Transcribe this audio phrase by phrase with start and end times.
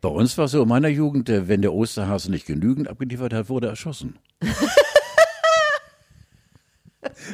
[0.00, 3.32] Bei uns war es so in meiner Jugend, äh, wenn der Osterhase nicht genügend abgeliefert
[3.32, 4.16] hat, wurde er erschossen.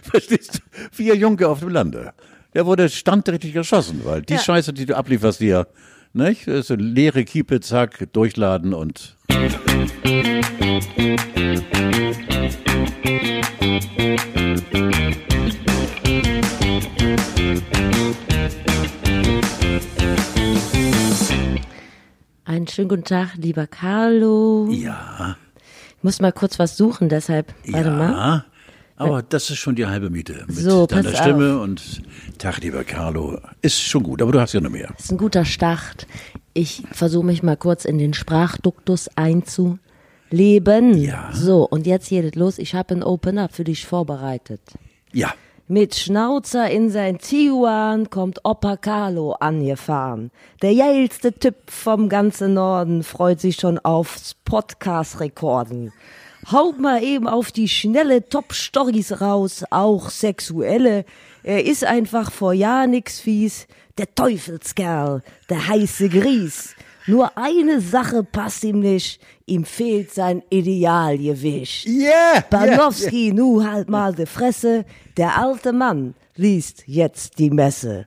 [0.03, 0.61] Verstehst du?
[0.91, 2.15] Vier Junge auf dem Lande.
[2.55, 4.41] Der wurde standrechtlich erschossen, weil die Ja.
[4.41, 5.67] Scheiße, die du ablieferst, dir,
[6.15, 6.47] nicht?
[6.49, 9.17] Das ist eine leere Kiepe, zack, durchladen und.
[22.55, 24.69] Einen schönen guten Tag, lieber Carlo.
[24.71, 25.37] Ja,
[25.97, 28.11] Ich muss mal kurz was suchen, deshalb, warte mal.
[28.13, 28.45] ja.
[28.97, 30.45] Aber das ist schon die halbe Miete.
[30.47, 32.01] Mit So, deiner Stimme und
[32.39, 33.41] Tag, lieber Carlo.
[33.61, 34.93] Ist schon gut, aber du hast ja noch mehr.
[34.97, 36.07] Das ist ein guter Start.
[36.53, 40.97] Ich versuche mich mal kurz in den Sprachduktus einzuleben.
[40.97, 41.31] Ja.
[41.33, 42.59] So, und jetzt geht es los.
[42.59, 44.61] Ich habe ein Open-Up für dich vorbereitet.
[45.13, 45.35] Ja.
[45.67, 50.31] Mit Schnauzer in sein Tiguan kommt Opa Carlo angefahren.
[50.61, 55.91] Der geilste Typ vom ganzen Norden freut sich schon aufs Podcast-Rekorden.
[56.53, 61.07] Haut mal eben auf die schnelle Top-Stories raus, auch sexuelle.
[61.43, 63.67] Er ist einfach vor Jahr nix fies.
[63.97, 66.74] Der Teufelskerl, der heiße Gries.
[67.07, 69.21] Nur eine Sache passt ihm nicht.
[69.47, 71.87] Ihm fehlt sein Idealgewicht.
[71.87, 72.43] Yeah!
[72.49, 74.85] Banowski, nu halt mal die Fresse.
[75.17, 78.07] Der alte Mann liest jetzt die Messe.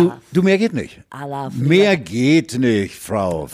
[0.00, 1.00] Du, du, mehr geht nicht.
[1.52, 3.48] Mehr geht nicht, Frau.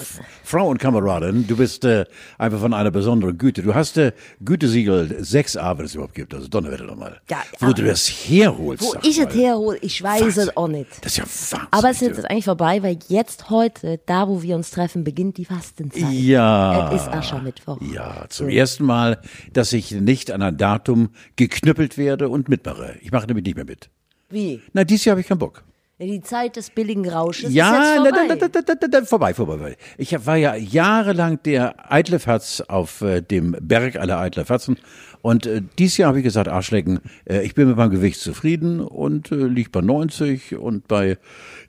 [0.45, 2.05] Frau und Kameradin, du bist äh,
[2.39, 3.63] einfach von einer besonderen Güte.
[3.63, 4.13] Du hast äh,
[4.45, 7.21] Gütesiegel 6a, wenn es überhaupt gibt, also Donnerwetter nochmal.
[7.29, 8.85] Ja, wo du das herholst.
[8.85, 9.27] Wo ich mal.
[9.29, 10.43] es herhole, ich weiß Wahnsinn.
[10.45, 11.05] es auch nicht.
[11.05, 11.69] Das ist ja Wahnsinn.
[11.73, 15.39] Aber es ist jetzt eigentlich vorbei, weil jetzt heute, da wo wir uns treffen, beginnt
[15.39, 16.13] die Fastenzeit.
[16.13, 16.93] Ja.
[16.93, 17.81] Es ist Aschermittwoch.
[17.81, 19.21] Ja, zum ersten Mal,
[19.53, 22.97] dass ich nicht an ein Datum geknüppelt werde und mitmache.
[23.03, 23.91] Ich mache nämlich nicht mehr mit.
[24.29, 24.61] Wie?
[24.73, 25.65] Na, dieses Jahr habe ich keinen Bock.
[25.99, 28.27] Die Zeit des billigen Rausches Ja, ist jetzt vorbei.
[28.29, 29.77] na, na, na, vorbei, vorbei.
[29.97, 34.77] Ich war ja jahrelang der eitle Fatz auf äh, dem Berg aller eitler Fatzen.
[35.23, 38.81] Und äh, dieses Jahr habe ich gesagt, Arschlecken, äh, ich bin mit meinem Gewicht zufrieden
[38.81, 41.17] und äh, liegt bei 90 und bei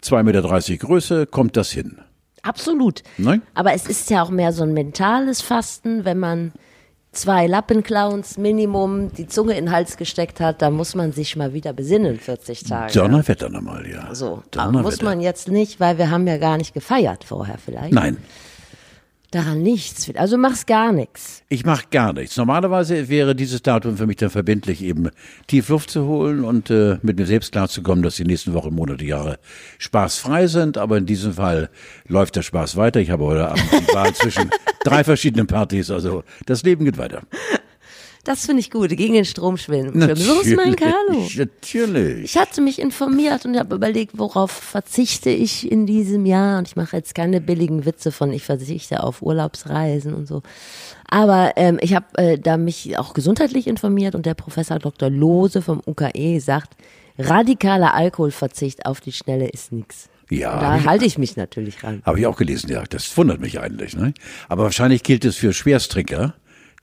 [0.03, 1.99] 2,30 Meter Größe kommt das hin.
[2.41, 3.03] Absolut.
[3.17, 3.41] Nein?
[3.53, 6.51] Aber es ist ja auch mehr so ein mentales Fasten, wenn man
[7.17, 11.53] zwei Lappenclowns Minimum die Zunge in den Hals gesteckt hat, da muss man sich mal
[11.53, 12.93] wieder besinnen, 40 Tage.
[12.93, 14.13] Donnerwetter nochmal, ja.
[14.13, 17.93] So, aber muss man jetzt nicht, weil wir haben ja gar nicht gefeiert vorher vielleicht.
[17.93, 18.17] Nein,
[19.31, 20.09] Daran nichts.
[20.15, 21.43] Also machst gar nichts.
[21.49, 22.37] ich mache gar nichts.
[22.37, 25.09] Normalerweise wäre dieses Datum für mich dann verbindlich, eben
[25.47, 29.03] tief Luft zu holen und äh, mit mir selbst klarzukommen, dass die nächsten Wochen, Monate,
[29.03, 29.37] Jahre
[29.79, 30.77] spaßfrei sind.
[30.77, 31.69] Aber in diesem Fall
[32.07, 33.01] läuft der Spaß weiter.
[33.01, 34.49] Ich habe heute Abend die Wahl zwischen
[34.85, 35.91] drei verschiedenen Partys.
[35.91, 37.23] Also das Leben geht weiter.
[38.27, 39.93] Das finde ich gut, gegen den Strom schwimmen.
[40.17, 41.25] So ist mein Carlo.
[41.37, 42.25] Natürlich.
[42.25, 46.57] Ich hatte mich informiert und habe überlegt, worauf verzichte ich in diesem Jahr.
[46.57, 50.43] Und ich mache jetzt keine billigen Witze von, ich verzichte auf Urlaubsreisen und so.
[51.09, 55.09] Aber ähm, ich habe äh, da mich auch gesundheitlich informiert und der Professor Dr.
[55.09, 56.75] Lose vom UKE sagt,
[57.17, 60.09] radikaler Alkoholverzicht auf die Schnelle ist nix.
[60.29, 62.01] Ja, da halte ich mich natürlich ran.
[62.05, 62.83] Habe ich auch gelesen, ja.
[62.89, 63.95] Das wundert mich eigentlich.
[63.95, 64.13] Ne?
[64.49, 66.33] Aber wahrscheinlich gilt es für Schwersttrinker,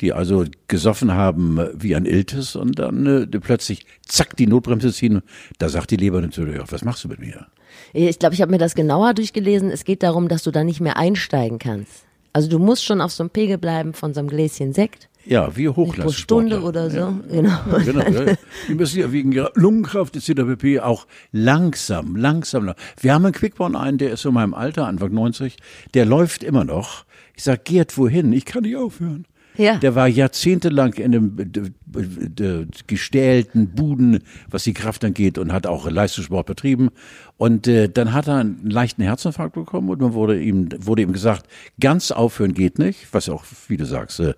[0.00, 5.22] die also gesoffen haben wie ein Iltis und dann äh, plötzlich zack die Notbremse ziehen.
[5.58, 7.46] Da sagt die Leber natürlich auch, was machst du mit mir?
[7.92, 9.70] Ich glaube, ich habe mir das genauer durchgelesen.
[9.70, 12.04] Es geht darum, dass du da nicht mehr einsteigen kannst.
[12.32, 15.08] Also du musst schon auf so einem Pegel bleiben von so einem Gläschen Sekt.
[15.24, 16.58] Ja, wie Pro Hochleistungssportler.
[16.58, 16.98] Stunde oder so.
[16.98, 17.20] Ja.
[17.30, 17.58] Genau.
[17.84, 18.34] Genau, ja.
[18.68, 20.42] Die müssen ja wegen ihrer Lungenkraft etc.
[20.44, 20.80] pp.
[20.80, 22.74] auch langsam, langsam.
[23.00, 25.56] Wir haben einen Quickborn einen, der ist in meinem Alter, Anfang 90,
[25.94, 27.04] der läuft immer noch.
[27.36, 28.32] Ich sag, Gerd, wohin?
[28.32, 29.26] Ich kann nicht aufhören.
[29.56, 29.76] Ja.
[29.76, 34.20] Der war jahrzehntelang in einem äh, äh, äh, gestählten Buden,
[34.50, 36.90] was die Kraft angeht, und hat auch Leistungssport betrieben.
[37.36, 41.12] Und äh, dann hat er einen leichten Herzinfarkt bekommen und man wurde ihm, wurde ihm
[41.12, 41.46] gesagt,
[41.80, 44.34] ganz aufhören geht nicht, was auch, wie du sagst, äh,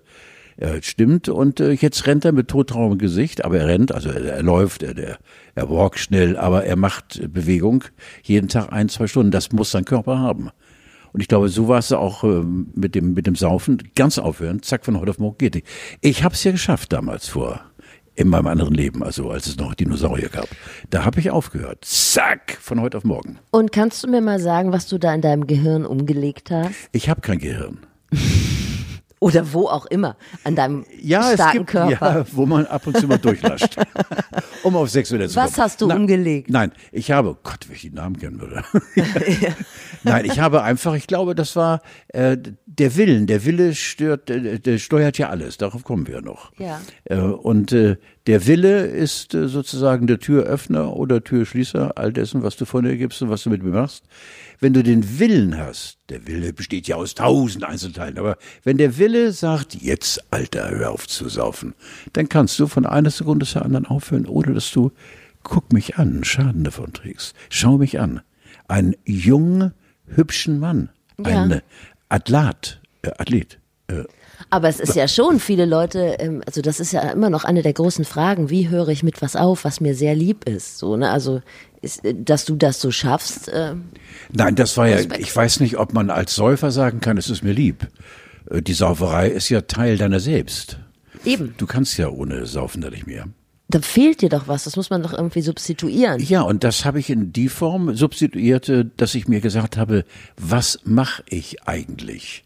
[0.57, 1.29] äh, stimmt.
[1.29, 4.81] Und äh, jetzt rennt er mit todtraurigem Gesicht, aber er rennt, also er, er läuft,
[4.83, 5.17] er, er,
[5.53, 7.83] er walkt schnell, aber er macht äh, Bewegung
[8.23, 9.31] jeden Tag ein, zwei Stunden.
[9.31, 10.49] Das muss sein Körper haben.
[11.13, 13.77] Und ich glaube, so war es auch ähm, mit dem mit dem Saufen.
[13.95, 15.67] Ganz aufhören, zack, von heute auf morgen geht nicht.
[16.01, 17.61] Ich habe es ja geschafft damals vor
[18.15, 20.47] in meinem anderen Leben, also als es noch Dinosaurier gab.
[20.89, 21.85] Da habe ich aufgehört.
[21.85, 23.37] Zack, von heute auf morgen.
[23.51, 26.89] Und kannst du mir mal sagen, was du da in deinem Gehirn umgelegt hast?
[26.91, 27.79] Ich habe kein Gehirn.
[29.19, 32.19] Oder wo auch immer, an deinem Ja, starken gibt, Körper.
[32.19, 33.75] ja, wo man ab und zu mal durchlascht.
[34.63, 35.63] um auf sexuelle zu Was kommen.
[35.63, 36.49] hast du umgelegt?
[36.51, 38.63] Nein, ich habe, Gott, wenn ich Namen kennen würde.
[40.03, 42.37] nein, ich habe einfach, ich glaube, das war äh,
[42.67, 43.25] der Willen.
[43.25, 45.57] Der Wille stört, äh, der steuert ja alles.
[45.57, 46.51] Darauf kommen wir noch.
[46.59, 46.79] Ja.
[47.05, 47.97] Äh, und äh,
[48.27, 52.97] der Wille ist äh, sozusagen der Türöffner oder Türschließer all dessen, was du von dir
[52.97, 54.03] gibst und was du mit mir machst.
[54.59, 58.97] Wenn du den Willen hast, der Wille besteht ja aus tausend Einzelteilen, aber wenn der
[58.97, 61.75] Wille sagt, jetzt, Alter, hör auf zu saufen,
[62.13, 64.91] dann kannst du von einer Sekunde zur anderen aufhören, ohne dass du,
[65.43, 67.35] guck mich an, Schaden davon trägst.
[67.49, 68.21] Schau mich an.
[68.67, 69.73] Einen jungen,
[70.07, 70.89] hübschen Mann.
[71.19, 71.43] Ja.
[71.43, 71.61] Ein
[72.09, 72.81] Athlet.
[73.03, 73.59] Äh, Athlet.
[73.87, 74.03] Äh,
[74.49, 77.61] Aber es ist ja schon viele Leute, ähm, also das ist ja immer noch eine
[77.63, 80.95] der großen Fragen, wie höre ich mit was auf, was mir sehr lieb ist, so,
[80.95, 81.41] ne, also,
[81.81, 83.75] ist, äh, dass du das so schaffst, äh,
[84.31, 85.19] Nein, das war ja, Respekt.
[85.21, 87.87] ich weiß nicht, ob man als Säufer sagen kann, es ist mir lieb.
[88.49, 90.79] Äh, Die Sauferei ist ja Teil deiner selbst.
[91.25, 93.25] eben, Du kannst ja ohne Saufen da nicht mehr.
[93.69, 96.21] da fehlt dir doch was, das muss man doch irgendwie substituieren.
[96.21, 100.05] Ja, und das habe ich in die Form substituiert, dass ich mir gesagt habe,
[100.37, 102.45] was mache ich eigentlich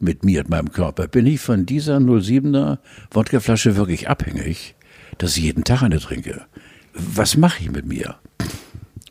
[0.00, 1.08] mit mir und meinem Körper?
[1.08, 2.78] Bin ich von dieser 07er
[3.10, 4.74] Wodkaflasche wirklich abhängig,
[5.18, 6.42] dass ich jeden Tag eine trinke?
[6.94, 8.16] Was mache ich mit mir?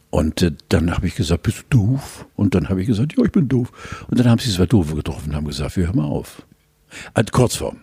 [0.09, 2.25] Und äh, dann habe ich gesagt, bist du doof?
[2.35, 4.05] Und dann habe ich gesagt, ja, ich bin doof.
[4.09, 6.43] Und dann haben sie zwei Doofe getroffen und haben gesagt, wir hören mal auf.
[7.13, 7.81] Äh, Kurzform.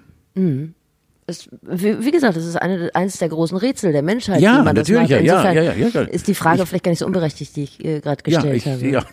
[1.26, 4.40] Es, wie, wie gesagt, das ist eine, eines der großen Rätsel der Menschheit.
[4.40, 6.00] Ja, natürlich, ja, ja, ja, ja.
[6.02, 8.66] Ist die Frage vielleicht gar nicht so unberechtigt, die ich äh, gerade gestellt ja, ich,
[8.66, 8.88] habe.
[8.88, 9.06] Ja.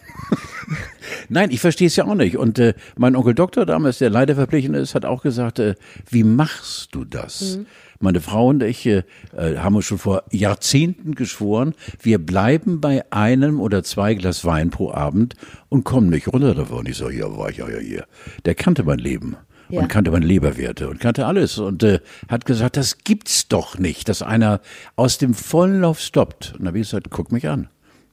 [1.30, 2.38] Nein, ich verstehe es ja auch nicht.
[2.38, 5.76] Und äh, mein Onkel Doktor damals, der leider verpflichtend ist, hat auch gesagt, äh,
[6.10, 7.58] wie machst du das?
[7.58, 7.66] Mhm.
[8.00, 9.04] Meine Frau und ich äh,
[9.38, 14.72] äh, haben uns schon vor Jahrzehnten geschworen, wir bleiben bei einem oder zwei Glas Wein
[14.72, 15.36] pro Abend
[15.70, 16.88] und kommen nicht runter davon.
[16.88, 18.06] Ich so, ja, war ich ja hier.
[18.46, 19.38] Der kannte mein Leben.
[19.70, 19.82] Ja.
[19.82, 24.10] Und kannte meine Leberwerte und kannte alles und äh, hat gesagt, das gibt's doch nicht,
[24.10, 24.60] dass einer
[24.98, 26.56] aus dem vollen Lauf stoppt.
[26.58, 27.70] Und da habe ich gesagt, guck mich an,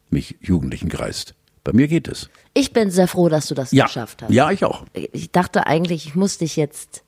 [0.08, 1.34] mich Jugendlichen kreist.
[1.68, 2.30] Bei mir geht es.
[2.54, 4.32] Ich bin sehr froh, dass du das Ja, geschafft hast.
[4.32, 4.86] ja, ich auch.
[4.94, 7.02] Ich dachte eigentlich, ich muss dich jetzt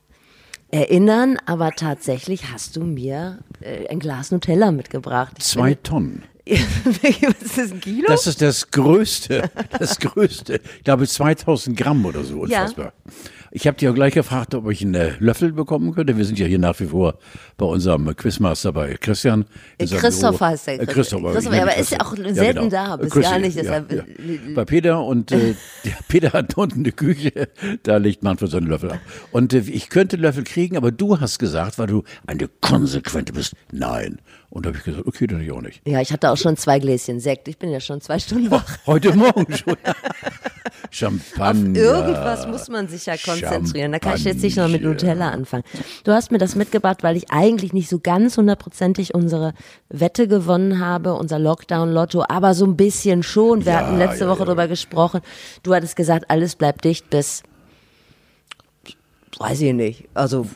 [0.70, 5.32] erinnern, aber tatsächlich hast du mir äh, ein Glas Nutella mitgebracht.
[5.38, 6.24] Ich Zwei Tonnen.
[6.46, 6.60] finde-
[7.32, 8.04] Was ist das, ein Kilo?
[8.06, 10.60] Das ist das Größte, das Größte.
[10.76, 12.68] Ich glaube 2000 Gramm oder so, Ja.
[13.52, 16.16] Ich habe dich auch gleich gefragt, ob ich einen äh, Löffel bekommen könnte.
[16.16, 17.18] Wir sind ja hier nach wie vor
[17.56, 19.44] bei unserem Quizmaster bei Christian.
[19.76, 20.50] in seinem Christoph Büro.
[20.50, 20.80] heißt der.
[20.80, 23.38] Äh, Christoph, Christoph, ich nenne aber er ist ja auch selten da, bis Grüß gar
[23.40, 24.04] nicht, Ja, ja.
[24.54, 25.54] Bei Peter und äh,
[26.08, 27.48] Peter hat unten eine Küche,
[27.82, 29.00] da legt Manfred seine Löffel ab.
[29.32, 33.56] Und äh, ich könnte Löffel kriegen, aber du hast gesagt, weil du eine Konsequente bist,
[33.72, 34.20] nein.
[34.50, 35.80] Und da habe ich gesagt, okay, dann ich auch nicht.
[35.86, 37.48] Ja, ich hatte auch schon zwei Gläschen Sekt.
[37.48, 38.78] Ich bin ja schon zwei Stunden wach.
[38.86, 39.76] Heute Morgen schon.
[40.90, 41.78] Champagner.
[41.78, 43.92] Irgendwas muss man sich ja konzentrieren.
[43.92, 44.82] Da kann ich jetzt nicht noch mit.
[44.82, 45.64] Nutella anfangen.
[46.04, 49.54] Du hast mir das mitgebracht, weil ich eigentlich nicht so ganz hundertprozentig unsere
[49.88, 53.64] Wette gewonnen habe, unser Lockdown-Lotto, aber so ein bisschen schon.
[53.64, 54.44] Wir Ja, hatten letzte ja, Woche ja.
[54.46, 55.20] drüber gesprochen.
[55.62, 57.42] Du hattest gesagt, alles bleibt dicht bis,
[59.38, 60.46] weiß ich nicht, also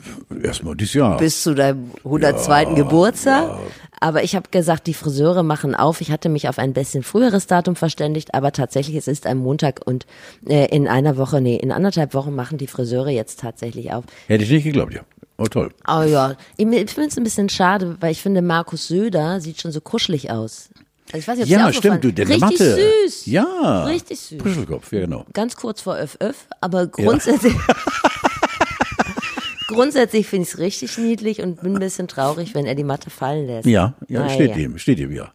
[0.42, 1.16] Erstmal dieses Jahr.
[1.16, 2.74] bis zu deinem 102.
[2.74, 3.58] Geburtstag.
[4.00, 6.00] Aber ich habe gesagt, die Friseure machen auf.
[6.02, 9.80] Ich hatte mich auf ein bisschen früheres Datum verständigt, aber tatsächlich, es ist ein Montag
[9.86, 10.04] und
[10.46, 14.04] äh, in einer Woche, nee, in anderthalb Wochen machen die Friseure jetzt tatsächlich auf.
[14.26, 15.00] Hätte ich nicht geglaubt, ja.
[15.38, 15.70] Oh, toll.
[15.88, 19.60] Oh ja, ich, ich finde es ein bisschen schade, weil ich finde, Markus Söder sieht
[19.60, 20.68] schon so kuschelig aus.
[21.06, 23.26] Also ich weiß nicht, ob Ja, stimmt, du, der Richtig süß.
[23.26, 23.84] Ja.
[23.84, 24.38] Richtig süß.
[24.38, 25.24] Puschelkopf, ja, genau.
[25.32, 27.54] Ganz kurz vor Öff Öff, aber grundsätzlich.
[29.74, 33.10] Grundsätzlich finde ich es richtig niedlich und bin ein bisschen traurig, wenn er die Matte
[33.10, 33.66] fallen lässt.
[33.66, 34.56] Ja, ja, Ah, steht ja.
[34.56, 35.32] ihm, steht ihm, ja.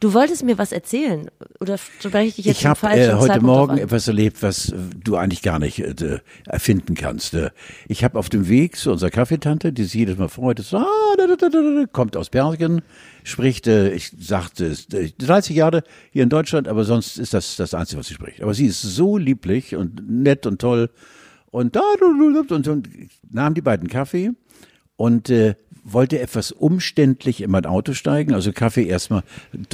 [0.00, 1.30] Du wolltest mir was erzählen
[1.60, 4.76] oder spreche ich dich jetzt Ich habe äh, heute Zeitpunkt Morgen etwas erlebt, was äh,
[5.02, 7.34] du eigentlich gar nicht äh, erfinden kannst.
[7.34, 7.50] Äh,
[7.86, 10.86] ich habe auf dem Weg zu unserer Kaffeetante, die sich jedes Mal freut, so, ah,
[11.16, 12.82] da, da, da, da, da, kommt aus Bergen,
[13.24, 17.56] spricht, äh, ich sagte, ist, äh, 30 Jahre hier in Deutschland, aber sonst ist das
[17.56, 18.42] das Einzige, was sie spricht.
[18.42, 20.90] Aber sie ist so lieblich und nett und toll
[21.52, 22.88] und da und, und
[23.30, 24.32] nahm die beiden Kaffee
[24.96, 25.54] und äh,
[25.84, 29.22] wollte etwas umständlich in mein Auto steigen, also Kaffee erstmal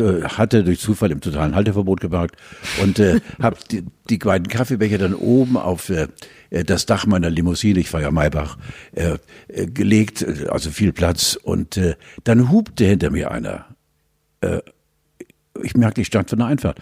[0.01, 2.37] hatte durch Zufall im totalen Halteverbot geparkt
[2.83, 6.09] und äh, habe die, die beiden Kaffeebecher dann oben auf äh,
[6.51, 8.59] äh, das Dach meiner Limousine, ich war ja Maybach,
[8.93, 9.19] äh,
[9.49, 11.95] äh, gelegt, äh, also viel Platz und äh,
[12.25, 13.67] dann hupte hinter mir einer.
[14.41, 14.61] Äh,
[15.63, 16.79] ich merkte, ich stand vor einer Einfahrt.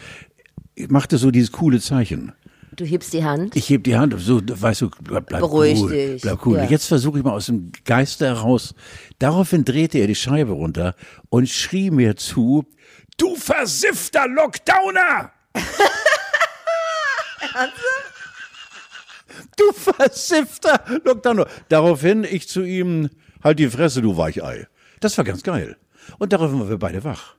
[0.75, 2.33] Ich machte so dieses coole Zeichen.
[2.77, 3.57] Du hebst die Hand.
[3.57, 6.59] Ich heb die Hand, so, weißt du, bleib, bleib Beruhig cool, dich, bleib cool.
[6.59, 6.65] ja.
[6.65, 8.75] Jetzt versuche ich mal aus dem Geiste heraus.
[9.19, 10.95] Daraufhin drehte er die Scheibe runter
[11.31, 12.65] und schrie mir zu,
[13.17, 15.33] du versiffter Lockdowner!
[19.57, 21.45] Du versiffter Lockdown.
[21.69, 23.11] Daraufhin ich zu ihm,
[23.43, 24.67] halt die Fresse, du Weichei.
[25.01, 25.77] Das war ganz geil.
[26.19, 27.37] Und daraufhin waren wir beide wach.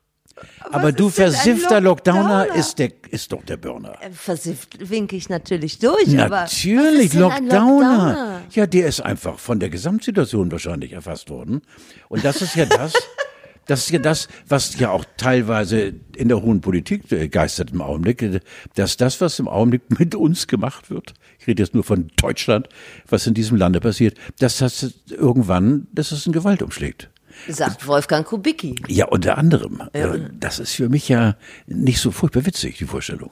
[0.72, 2.56] Aber du versiffter Lockdowner Lockdowner?
[2.60, 3.96] ist, der, ist doch der Burner.
[4.01, 7.44] Äh, Versifft winke ich natürlich durch, was Natürlich, Lockdowner.
[7.44, 8.41] Lockdowner?
[8.51, 11.62] Ja, der ist einfach von der Gesamtsituation wahrscheinlich erfasst worden.
[12.10, 12.94] Und das ist ja das,
[13.65, 18.41] das ist ja das, was ja auch teilweise in der hohen Politik geistert im Augenblick,
[18.75, 22.67] dass das, was im Augenblick mit uns gemacht wird, ich rede jetzt nur von Deutschland,
[23.08, 27.10] was in diesem Lande passiert, dass das irgendwann, dass es in Gewalt umschlägt.
[27.48, 28.75] Sagt Wolfgang Kubicki.
[28.88, 29.82] Ja, unter anderem.
[29.94, 33.32] Äh, Das ist für mich ja nicht so furchtbar witzig, die Vorstellung.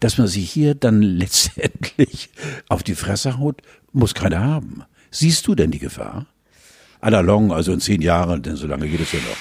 [0.00, 2.30] Dass man sich hier dann letztendlich
[2.68, 4.84] auf die Fresse haut, muss keiner haben.
[5.10, 6.26] Siehst du denn die Gefahr?
[7.00, 9.36] À la longue, also in zehn Jahren, denn so lange geht es ja noch.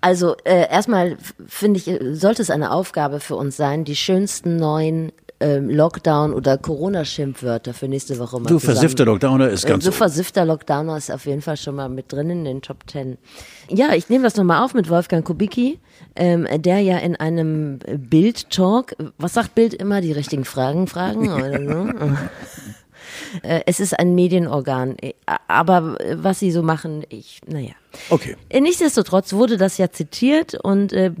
[0.00, 1.84] Also äh, erstmal finde ich,
[2.18, 7.88] sollte es eine Aufgabe für uns sein, die schönsten neuen ähm, Lockdown- oder Corona-Schimpfwörter für
[7.88, 9.96] nächste Woche mal Du zusammen- versiffter Lockdowner ist ganz äh, so oben.
[9.98, 13.16] versiffter Lockdowner ist auf jeden Fall schon mal mit drin in den Top Ten.
[13.68, 15.78] Ja, ich nehme das nochmal auf mit Wolfgang Kubicki,
[16.16, 21.58] ähm, der ja in einem Bild-Talk, was sagt Bild immer, die richtigen Fragen fragen oder
[21.58, 21.92] so?
[23.42, 25.14] Äh, es ist ein Medienorgan, äh,
[25.48, 27.72] aber was sie so machen, ich, naja.
[28.10, 28.36] Okay.
[28.48, 31.12] Äh, Nichtsdestotrotz wurde das ja zitiert und äh,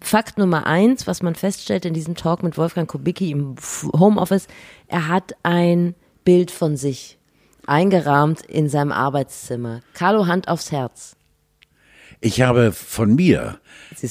[0.00, 3.56] Fakt Nummer eins, was man feststellt in diesem Talk mit Wolfgang Kubicki im
[3.92, 4.46] Homeoffice,
[4.88, 5.94] er hat ein
[6.24, 7.18] Bild von sich
[7.66, 9.80] eingerahmt in seinem Arbeitszimmer.
[9.94, 11.16] Carlo Hand aufs Herz.
[12.20, 13.58] Ich habe von mir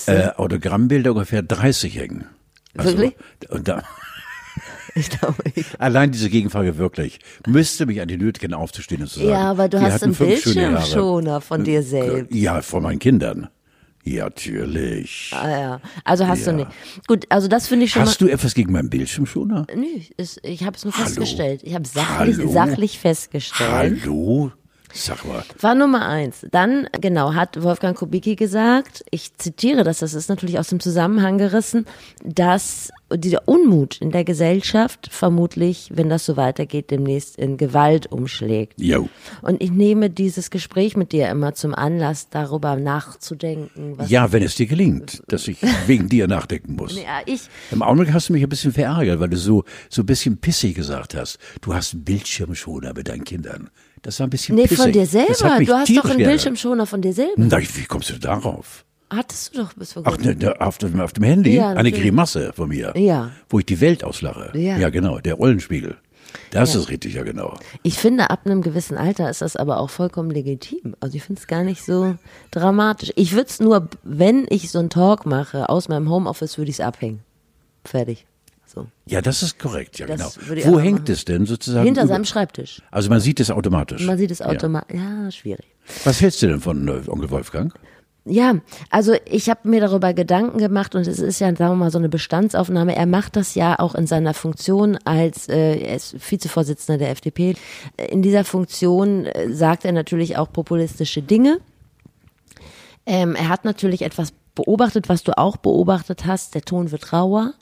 [0.05, 2.25] äh, Autogrammbilder ungefähr 30 hängen.
[2.77, 3.15] Also, Wirklich?
[3.49, 3.83] Und da,
[4.95, 5.65] Ich glaube, ich.
[5.79, 9.29] allein diese Gegenfrage wirklich, müsste mich an die Nötchen aufzustehen und zu sagen.
[9.31, 10.13] Ja, aber du hast einen.
[10.13, 12.33] Bildschirmschoner von dir selbst.
[12.35, 13.47] Ja, von meinen Kindern.
[14.03, 15.31] Ja, natürlich.
[15.33, 15.81] Ah, ja.
[16.03, 16.51] Also hast Ja.
[16.51, 16.67] du nicht.
[17.07, 19.67] Gut, also das finde ich schon Hast du etwas gegen meinen Bildschirmschoner?
[19.75, 19.85] Nö,
[20.17, 21.05] ist, ich habe es nur Hallo?
[21.05, 21.61] festgestellt.
[21.63, 22.51] Ich habe sachlich, Hallo?
[22.51, 24.01] sachlich festgestellt.
[24.03, 24.51] Hallo?
[24.93, 25.43] Sag mal.
[25.59, 26.45] War Nummer eins.
[26.51, 31.37] Dann, genau, hat Wolfgang Kubicki gesagt, ich zitiere das, das ist natürlich aus dem Zusammenhang
[31.37, 31.85] gerissen,
[32.23, 38.79] dass dieser Unmut in der Gesellschaft vermutlich, wenn das so weitergeht, demnächst in Gewalt umschlägt.
[38.79, 39.09] Jo.
[39.41, 43.97] Und ich nehme dieses Gespräch mit dir immer zum Anlass, darüber nachzudenken.
[44.07, 45.57] Ja, wenn es dir gelingt, dass ich
[45.87, 46.95] wegen dir nachdenken muss.
[46.95, 50.05] ja, ich, Im Augenblick hast du mich ein bisschen verärgert, weil du so, so ein
[50.05, 51.37] bisschen pissig gesagt hast.
[51.61, 53.69] Du hast einen Bildschirmschoner mit deinen Kindern.
[54.01, 54.77] Das war ein bisschen nee, pissig.
[54.77, 55.59] von dir selber.
[55.63, 56.17] Du hast doch einen.
[56.17, 57.33] Bildschirmschoner von dir selber.
[57.37, 58.83] Na, wie kommst du darauf?
[59.09, 60.37] Hattest du doch bis vor Ach, kurzem.
[60.39, 61.55] ne, ne, auf, dem, auf dem Handy?
[61.55, 61.91] Ja, Eine.
[61.91, 62.93] Grimasse von mir.
[62.95, 63.31] Ja.
[63.49, 64.57] Wo ich die Welt auslache.
[64.57, 64.77] Ja.
[64.77, 65.97] ja genau, der Eulenspiegel.
[66.51, 66.79] Das Ja.
[66.79, 67.57] ist richtig, ja genau.
[67.83, 70.95] Ich finde, ab einem gewissen Alter ist das aber auch vollkommen legitim.
[71.01, 72.15] Also ich finde es gar nicht so
[72.51, 73.11] dramatisch.
[73.17, 76.77] Ich würde es nur, wenn ich so einen Talk mache, aus meinem Homeoffice, würde ich
[76.77, 77.19] es abhängen.
[77.83, 78.25] Fertig.
[78.73, 78.87] So.
[79.05, 80.71] Ja, das ist korrekt, ja Das genau.
[80.73, 81.11] Wo hängt machen.
[81.11, 81.85] es denn sozusagen?
[81.85, 82.81] Hinter über- seinem Schreibtisch.
[82.91, 84.05] Also man sieht es automatisch.
[84.05, 84.45] Man sieht es Ja.
[84.47, 84.97] automatisch.
[84.97, 85.29] Ja.
[85.31, 85.65] schwierig.
[86.05, 87.73] Was hältst du denn von äh, Onkel Wolfgang?
[88.23, 88.53] Ja,
[88.91, 91.97] also ich habe mir darüber Gedanken gemacht und es ist ja, sagen wir mal, so
[91.97, 92.95] eine Bestandsaufnahme.
[92.95, 97.55] Er macht das ja auch in seiner Funktion als, äh, er Vizevorsitzender der FDP.
[98.09, 101.57] In dieser Funktion äh, sagt er natürlich auch populistische Dinge.
[103.05, 106.53] Ähm, er hat natürlich etwas beobachtet, was du auch beobachtet hast.
[106.55, 107.53] Der Ton wird rauer.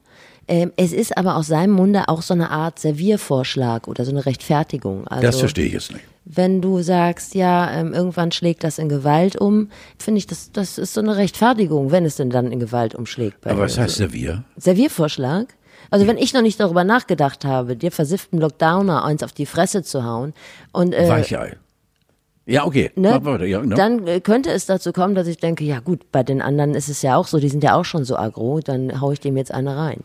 [0.49, 4.25] Ähm, es ist aber aus seinem Munde auch so eine Art Serviervorschlag oder so eine
[4.25, 5.07] Rechtfertigung.
[5.07, 6.03] Also, Das verstehe ich jetzt nicht.
[6.25, 10.79] wenn du sagst, ja, ähm, irgendwann schlägt das in Gewalt um, finde ich, das, das
[10.79, 13.45] ist so eine Rechtfertigung, wenn es denn dann in Gewalt umschlägt.
[13.45, 14.43] Aber was heißt Servier?
[14.57, 15.53] Serviervorschlag?
[15.91, 19.83] Also wenn ich noch nicht darüber nachgedacht habe, dir versifften Lockdowner eins auf die Fresse
[19.83, 20.33] zu hauen
[20.71, 21.57] und äh, Weichei.
[22.47, 22.89] Ja, okay.
[22.95, 23.45] ne, weiter.
[23.45, 23.75] Ja, genau.
[23.75, 26.89] dann äh, könnte es dazu kommen, dass ich denke, ja gut, bei den anderen ist
[26.89, 29.37] es ja auch so, die sind ja auch schon so aggro, dann hau ich dem
[29.37, 29.99] jetzt eine rein.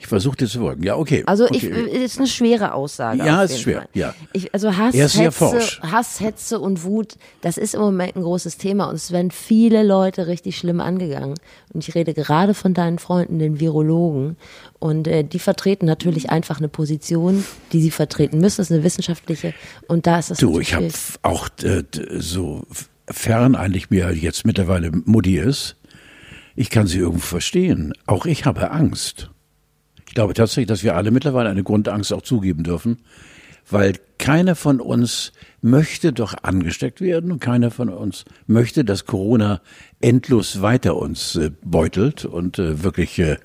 [0.00, 0.82] Ich versuche dir zu folgen.
[0.82, 1.22] Ja, okay.
[1.26, 1.56] Also okay.
[1.56, 3.18] ich, äh, ist eine schwere Aussage.
[3.18, 3.88] Ja, auf ist schwer, Fall.
[3.92, 4.14] ja.
[4.32, 5.60] Ich, also Hass, sehr Hetze.
[5.82, 9.82] Hass, Hetze und Wut, das ist im Moment ein großes Thema und es werden viele
[9.82, 11.34] Leute richtig schlimm angegangen.
[11.74, 14.38] Und ich rede gerade von deinen Freunden, den Virologen.
[14.78, 18.62] Und äh, die vertreten natürlich einfach eine Position, die sie vertreten müssen.
[18.62, 19.52] Das ist eine wissenschaftliche.
[19.86, 20.88] Und da ist es Du, ich habe
[21.20, 21.82] auch äh,
[22.16, 22.66] so
[23.06, 25.76] fern eigentlich mir jetzt mittlerweile Mutti ist.
[26.56, 27.92] Ich kann sie irgendwo verstehen.
[28.06, 29.30] Auch ich habe Angst.
[30.10, 32.96] Ich glaube tatsächlich, dass wir alle mittlerweile eine Grundangst auch zugeben dürfen,
[33.70, 35.30] weil keiner von uns
[35.62, 39.60] möchte doch angesteckt werden und keiner von uns möchte, dass Corona
[40.00, 43.36] endlos weiter uns äh, beutelt und äh, wirklich äh,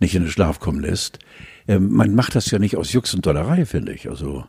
[0.00, 1.20] nicht in den Schlaf kommen lässt.
[1.68, 4.10] Ähm, man macht das ja nicht aus Jux und Dollerei, finde ich.
[4.10, 4.44] Also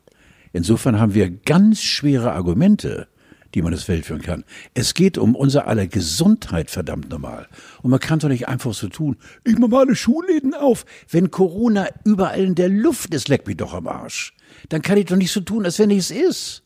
[0.53, 3.08] insofern haben wir ganz schwere Argumente,
[3.53, 4.43] die man ins Feld führen kann.
[4.74, 7.48] Es geht um unser aller Gesundheit, verdammt normal.
[7.81, 10.86] Und man kann doch nicht einfach so tun, ich mach mal alle Schulläden auf.
[11.10, 14.34] Wenn Corona überall in der Luft ist, leck mich doch am Arsch.
[14.70, 16.63] Dann kann ich doch nicht so tun, als wenn nichts ist.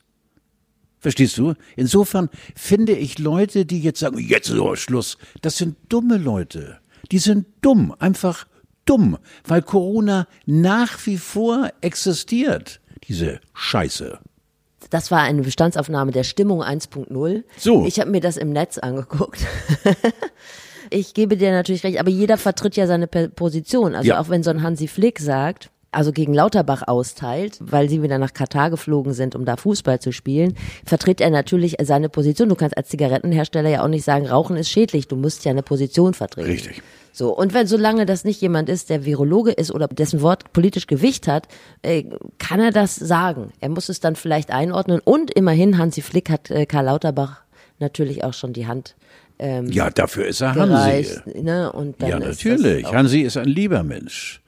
[1.00, 1.54] Verstehst du?
[1.76, 6.80] Insofern finde ich Leute, die jetzt sagen, jetzt ist aber Schluss, das sind dumme Leute.
[7.12, 8.48] Die sind dumm, einfach
[8.86, 12.82] dumm, weil Corona nach wie vor existiert.
[13.08, 14.20] Diese Scheiße.
[14.90, 17.44] Das war eine Bestandsaufnahme der Stimmung 1.0.
[17.58, 17.86] So.
[17.86, 19.40] Ich habe mir das im Netz angeguckt.
[20.90, 23.96] ich gebe dir natürlich recht, aber jeder vertritt ja seine Position.
[23.96, 24.20] Also Ja.
[24.20, 28.34] auch wenn so ein Hansi Flick sagt, also gegen Lauterbach austeilt, weil sie wieder nach
[28.34, 32.50] Katar geflogen sind, um da Fußball zu spielen, vertritt er natürlich seine Position.
[32.50, 35.08] Du kannst als Zigarettenhersteller ja auch nicht sagen, Rauchen ist schädlich.
[35.08, 36.50] Du musst ja eine Position vertreten.
[36.50, 36.82] Richtig.
[37.18, 40.86] So, und wenn solange das nicht jemand ist, der Virologe ist oder dessen Wort politisch
[40.86, 41.48] Gewicht hat,
[41.82, 42.04] äh,
[42.40, 43.54] kann er das sagen.
[43.62, 45.00] Er muss es dann vielleicht einordnen.
[45.02, 47.38] Und immerhin, Hansi Flick hat äh, Karl Lauterbach
[47.80, 48.96] natürlich auch schon die Hand
[49.40, 50.68] ähm, Ja, dafür ist er Hansi.
[50.68, 51.42] gereicht.
[51.42, 51.72] Ne?
[51.72, 52.86] Und dann Ja, natürlich.
[52.86, 54.42] Hansi ist ein lieber Mensch.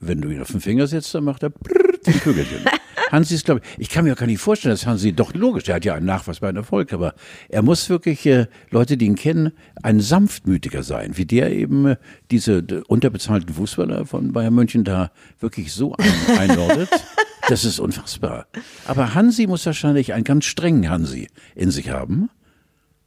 [0.00, 2.58] Wenn du ihn auf den Finger setzt, dann macht er brrrt den Kügelchen.
[3.10, 5.68] Hansi ist, glaube ich, ich kann mir auch gar nicht vorstellen, dass Hansi, doch logisch,
[5.68, 7.14] er hat ja einen Nachweis bei einem Erfolg, aber
[7.48, 9.52] er muss wirklich, äh, Leute, die ihn kennen,
[9.82, 11.96] ein sanftmütiger sein, wie der eben äh,
[12.30, 16.88] diese unterbezahlten Fußballer von Bayern München da wirklich so ein, einordnet.
[17.48, 18.46] Das ist unfassbar.
[18.86, 22.30] Aber Hansi muss wahrscheinlich einen ganz strengen Hansi in sich haben.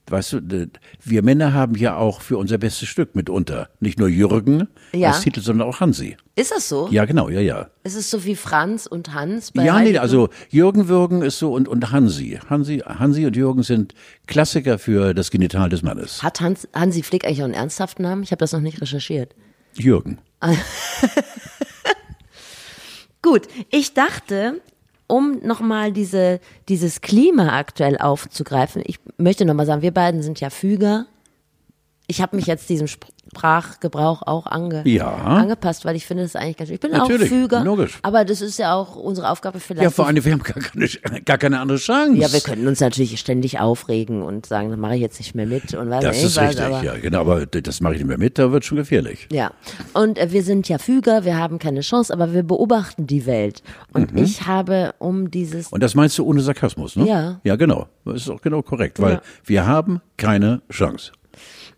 [0.10, 0.68] Weißt du,
[1.02, 5.10] wir Männer haben ja auch für unser bestes Stück mitunter nicht nur Jürgen Ja.
[5.12, 6.18] als Titel, sondern auch Hansi.
[6.36, 6.90] Ist das so?
[6.92, 7.70] Ja, genau, ja, ja.
[7.86, 10.00] Ist es so wie Franz und Hans bei Ja, nee, Heiligen?
[10.00, 12.38] also Jürgen Würgen ist so und, und Hansi.
[12.50, 12.80] Hansi.
[12.86, 13.94] Hansi und Jürgen sind
[14.28, 16.22] Klassiker für das Genital des Mannes.
[16.22, 18.24] Hat Hans, Hansi Flick eigentlich auch einen ernsthaften Namen?
[18.24, 19.34] Ich habe das noch nicht recherchiert.
[19.76, 20.18] Jürgen.
[23.22, 24.60] Gut, ich dachte,
[25.08, 30.50] um nochmal diese, dieses Klima aktuell aufzugreifen, ich möchte nochmal sagen, wir beiden sind ja
[30.50, 31.06] Füger.
[32.08, 35.10] Ich habe mich jetzt diesem Sprachgebrauch auch ange, Ja.
[35.16, 36.76] angepasst, weil ich finde das eigentlich ganz schön.
[36.76, 38.00] Ich bin Natürlich, auch Füger, logisch.
[38.02, 39.84] aber das ist ja auch unsere Aufgabe vielleicht.
[39.84, 40.88] Ja, vor allem, wir haben gar keine,
[41.26, 42.18] gar keine andere Chance.
[42.20, 45.46] ja, wir können uns natürlich ständig aufregen und sagen, das mache ich jetzt nicht mehr
[45.46, 48.00] mit und weiß Das nicht ist was, richtig, aber, ja, genau, aber das mache ich
[48.00, 49.28] nicht mehr mit, da wird schon gefährlich.
[49.32, 49.52] Ja,
[49.94, 53.64] und äh, wir sind ja Füger, wir haben keine Chance, aber wir beobachten die Welt.
[53.94, 54.24] Und Mhm.
[54.24, 57.08] ich habe um dieses Und das meinst du ohne Sarkasmus, ne?
[57.08, 57.40] Ja.
[57.44, 57.88] Ja, genau.
[58.06, 59.22] Das ist auch genau korrekt, weil Ja.
[59.46, 61.12] wir haben keine Chance.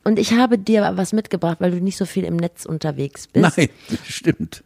[0.05, 3.57] Und ich habe dir was mitgebracht, weil du nicht so viel im Netz unterwegs bist,
[3.57, 3.69] Nein,
[4.07, 4.63] stimmt.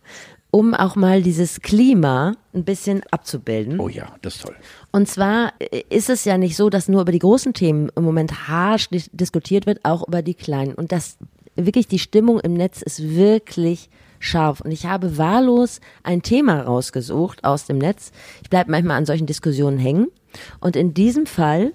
[0.52, 3.80] um auch mal dieses Klima ein bisschen abzubilden.
[3.80, 4.56] Oh ja, das ist toll.
[4.92, 8.04] Und zwar äh, ist es ja nicht so, dass nur über die großen Themen im
[8.04, 10.76] Moment harsch dis diskutiert wird, auch über die kleinen.
[10.76, 11.18] Und das
[11.56, 14.60] wirklich die Stimmung im Netz ist wirklich scharf.
[14.60, 18.12] Und ich habe wahllos ein Thema rausgesucht aus dem Netz.
[18.44, 20.08] Ich bleibe manchmal an solchen Diskussionen hängen.
[20.60, 21.72] Und in diesem Fall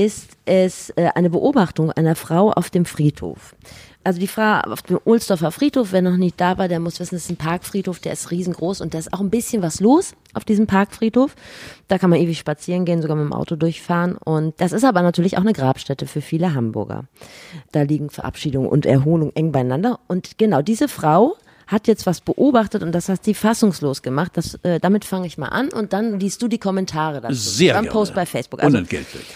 [0.00, 3.54] ist es äh, eine Beobachtung einer Frau auf dem Friedhof.
[4.02, 7.16] Also die Frau auf dem Ohlsdorfer Friedhof, wer noch nicht da war, der muss wissen,
[7.16, 10.14] das ist ein Parkfriedhof, der ist riesengroß und da ist auch ein bisschen was los
[10.32, 11.34] auf diesem Parkfriedhof.
[11.88, 14.16] Da kann man ewig spazieren gehen, sogar mit dem Auto durchfahren.
[14.16, 17.04] Und das ist aber natürlich auch eine Grabstätte für viele Hamburger.
[17.72, 20.00] Da liegen Verabschiedung und Erholung eng beieinander.
[20.08, 21.36] Und genau diese Frau
[21.66, 24.32] hat jetzt was beobachtet und das hat sie fassungslos gemacht.
[24.34, 27.34] Das, äh, damit fange ich mal an und dann liest du die Kommentare dazu.
[27.34, 27.92] Sehr Dann gerne.
[27.92, 28.62] Post bei Facebook.
[28.62, 29.26] Also, Unentgeltlich.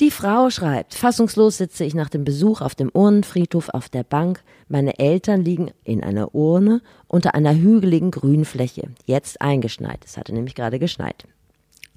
[0.00, 4.42] Die Frau schreibt, fassungslos sitze ich nach dem Besuch auf dem Urnenfriedhof auf der Bank.
[4.68, 10.04] Meine Eltern liegen in einer Urne unter einer hügeligen Grünfläche, jetzt eingeschneit.
[10.04, 11.26] Es hatte nämlich gerade geschneit.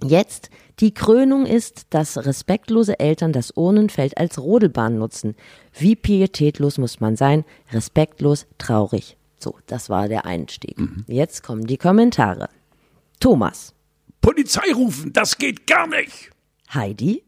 [0.03, 5.35] Jetzt die Krönung ist, dass respektlose Eltern das Urnenfeld als Rodelbahn nutzen.
[5.71, 7.45] Wie pietätlos muss man sein?
[7.71, 9.15] Respektlos, traurig.
[9.39, 10.75] So, das war der Einstieg.
[11.07, 12.49] Jetzt kommen die Kommentare.
[13.19, 13.73] Thomas,
[14.19, 16.31] Polizei rufen, das geht gar nicht.
[16.73, 17.23] Heidi,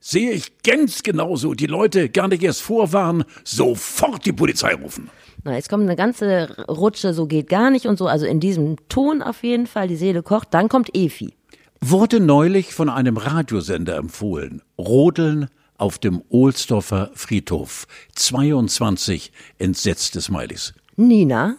[0.00, 1.54] Sehe ich ganz genauso.
[1.54, 5.10] Die Leute gar nicht erst vorwarnen, sofort die Polizei rufen.
[5.44, 8.06] Na, jetzt kommt eine ganze Rutsche, so geht gar nicht und so.
[8.06, 10.48] Also in diesem Ton auf jeden Fall, die Seele kocht.
[10.52, 11.34] Dann kommt Efi.
[11.80, 14.62] Wurde neulich von einem Radiosender empfohlen.
[14.78, 17.86] Rodeln auf dem Ohlsdorfer Friedhof.
[18.14, 20.74] 22 entsetzte Smileys.
[20.96, 21.56] Nina,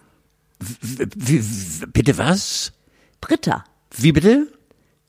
[0.60, 1.42] W
[1.92, 2.72] bitte was?
[3.20, 3.64] Britta,
[3.98, 4.48] Wie bitte?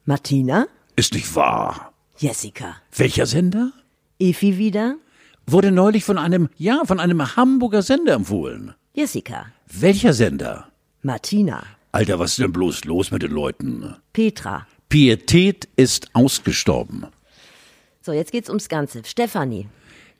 [0.06, 0.66] Martina,
[0.96, 1.91] Ist nicht wahr.
[2.22, 3.72] Jessica, Welcher Sender?
[4.20, 4.94] Efi wieder,
[5.44, 8.74] Wurde neulich von einem, ja, von einem Hamburger Sender empfohlen.
[8.94, 10.68] Jessica, Welcher Sender?
[11.02, 13.96] Martina, Alter, was ist denn bloß los mit den Leuten?
[14.12, 14.68] Petra.
[14.88, 17.06] Pietät ist ausgestorben.
[18.02, 19.02] So, jetzt geht's ums Ganze.
[19.04, 19.66] Stefanie,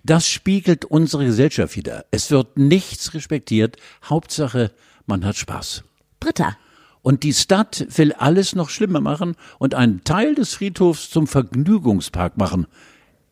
[0.02, 2.04] Das spiegelt unsere Gesellschaft wieder.
[2.10, 3.76] Es wird nichts respektiert.
[4.04, 4.72] Hauptsache,
[5.06, 5.84] man hat Spaß.
[6.18, 6.56] Britta,
[7.02, 12.36] Und die Stadt will alles noch schlimmer machen und einen Teil des Friedhofs zum Vergnügungspark
[12.36, 12.66] machen.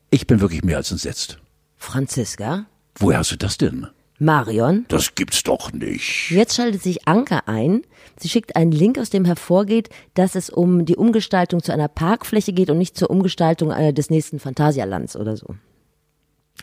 [0.09, 1.39] Ich bin wirklich mehr als entsetzt.
[1.77, 2.65] Franziska?
[2.95, 3.87] Woher hast du das denn?
[4.19, 4.85] Marion?
[4.89, 6.29] Das gibt's doch nicht.
[6.29, 7.81] Jetzt schaltet sich Anke ein.
[8.19, 12.53] Sie schickt einen Link, aus dem hervorgeht, dass es um die Umgestaltung zu einer Parkfläche
[12.53, 15.55] geht und nicht zur Umgestaltung äh, des nächsten Phantasialands oder so.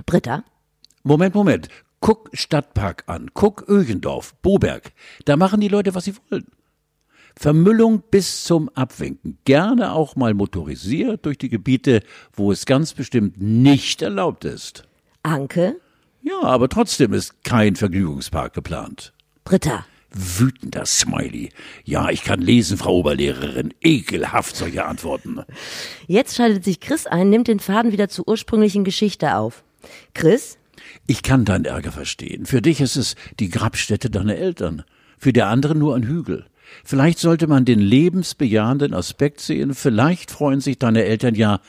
[0.06, 0.44] Britta?
[1.02, 1.68] Moment, Moment.
[1.98, 3.30] Guck Stadtpark an.
[3.34, 4.92] Guck Ögendorf, Boberg.
[5.24, 6.46] Da machen die Leute, was sie wollen.
[7.38, 9.38] Vermüllung bis zum Abwinken.
[9.44, 14.82] Gerne auch mal motorisiert durch die Gebiete, wo es ganz bestimmt nicht erlaubt ist.
[15.22, 15.76] Anke?
[16.20, 19.12] Ja, aber trotzdem ist kein Vergnügungspark geplant.
[19.44, 19.86] Britta?
[20.10, 21.50] Wütender Smiley.
[21.84, 23.72] Ja, ich kann lesen, Frau Oberlehrerin.
[23.82, 25.40] Ekelhaft solche Antworten.
[26.08, 29.62] Jetzt schaltet sich Chris ein, nimmt den Faden wieder zur ursprünglichen Geschichte auf.
[30.12, 30.58] Chris?
[31.06, 32.46] Ich kann deinen Ärger verstehen.
[32.46, 34.82] Für dich ist es die Grabstätte deiner Eltern.
[35.18, 36.46] Für der anderen nur ein Hügel.
[36.84, 39.74] Vielleicht sollte man den lebensbejahenden Aspekt sehen.
[39.74, 41.60] Vielleicht freuen sich deine Eltern ja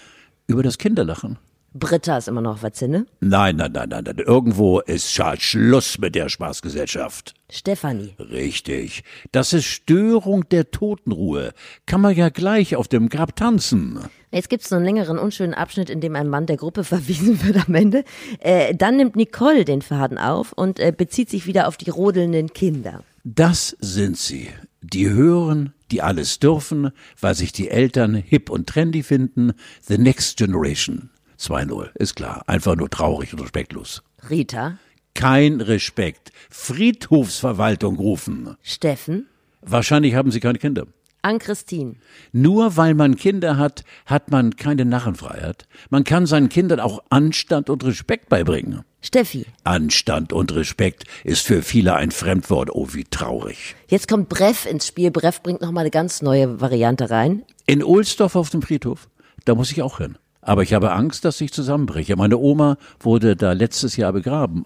[0.48, 1.38] über das Kinderlachen.
[1.74, 3.06] Britta ist immer noch Vatzinne.
[3.20, 4.18] Nein, nein, nein, nein, nein.
[4.18, 7.36] Irgendwo ist schad Schluss mit der Spaßgesellschaft.
[7.50, 8.16] Stefanie.
[8.20, 9.04] Richtig.
[9.32, 11.54] Das ist Störung der Totenruhe.
[11.86, 14.00] Kann man ja gleich auf dem Grab tanzen.
[14.32, 17.68] Jetzt gibt's so einen längeren, unschönen Abschnitt, in dem ein Mann der Gruppe verwiesen wird
[17.68, 18.04] am Ende.
[18.40, 22.52] Äh, dann nimmt Nicole den Faden auf und äh, bezieht sich wieder auf die rodelnden
[22.54, 23.04] Kinder.
[23.24, 24.50] Das sind sie.
[24.94, 29.54] Die hören, die alles dürfen, weil sich die Eltern hip und trendy finden.
[29.82, 31.10] The Next Generation.
[31.40, 32.44] 2-0, ist klar.
[32.48, 34.04] Einfach nur traurig und respektlos.
[34.30, 34.78] Rita.
[35.14, 36.32] Kein Respekt.
[36.50, 38.56] Friedhofsverwaltung rufen.
[38.62, 39.28] Steffen.
[39.62, 40.88] Wahrscheinlich haben sie keine Kinder.
[41.22, 41.96] Ann-Christine.
[42.32, 45.68] Nur weil man Kinder hat, hat man keine Narrenfreiheit.
[45.90, 48.84] Man kann seinen Kindern auch Anstand und Respekt beibringen.
[49.02, 49.46] Steffi.
[49.64, 52.70] Anstand und Respekt ist für viele ein Fremdwort.
[52.74, 53.76] Oh, wie traurig.
[53.88, 55.12] Jetzt kommt Breff ins Spiel.
[55.12, 57.44] Breff bringt nochmal eine ganz neue Variante rein.
[57.66, 59.08] In Ohlsdorf auf dem Friedhof,
[59.46, 60.18] da muss ich auch hin.
[60.42, 62.16] Aber ich habe Angst, dass ich zusammenbreche.
[62.16, 64.66] Meine Oma wurde da letztes Jahr begraben.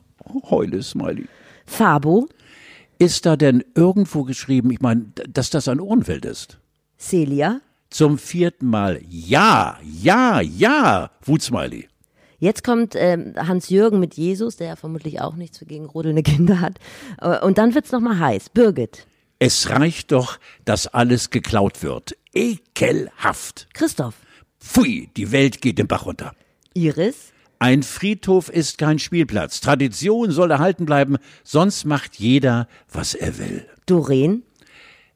[0.49, 1.27] Heule, Smiley.
[1.65, 2.27] Fabo.
[2.99, 6.59] Ist da denn irgendwo geschrieben, ich meine, dass das ein Ohrenfeld ist?
[6.97, 7.59] Celia.
[7.89, 9.01] Zum vierten Mal.
[9.09, 11.87] Ja, ja, ja, Wutsmiley.
[12.39, 16.79] Jetzt kommt ähm, Hans-Jürgen mit Jesus, der ja vermutlich auch nichts gegen rodelnde Kinder hat.
[17.21, 18.49] Äh, Und dann wird's noch mal heiß.
[18.49, 19.05] Birgit.
[19.39, 22.15] Es reicht doch, dass alles geklaut wird.
[22.33, 23.67] Ekelhaft.
[23.73, 24.15] Christoph.
[24.59, 26.33] Pfui, die Welt geht den Bach runter.
[26.73, 27.32] Iris.
[27.63, 29.61] Ein Friedhof ist kein Spielplatz.
[29.61, 33.65] Tradition soll erhalten bleiben, sonst macht jeder, was er will.
[33.85, 34.43] Doreen.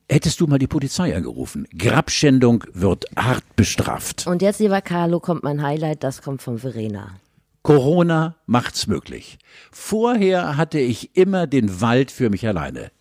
[0.08, 1.68] Hättest du mal die Polizei angerufen?
[1.78, 4.28] Grabschändung wird hart bestraft.
[4.28, 6.06] Und jetzt, lieber Carlo, kommt mein Highlight.
[6.06, 7.20] Das kommt von Verena.
[7.64, 9.40] Corona macht's möglich.
[9.70, 12.92] Vorher hatte ich immer den Wald für mich alleine.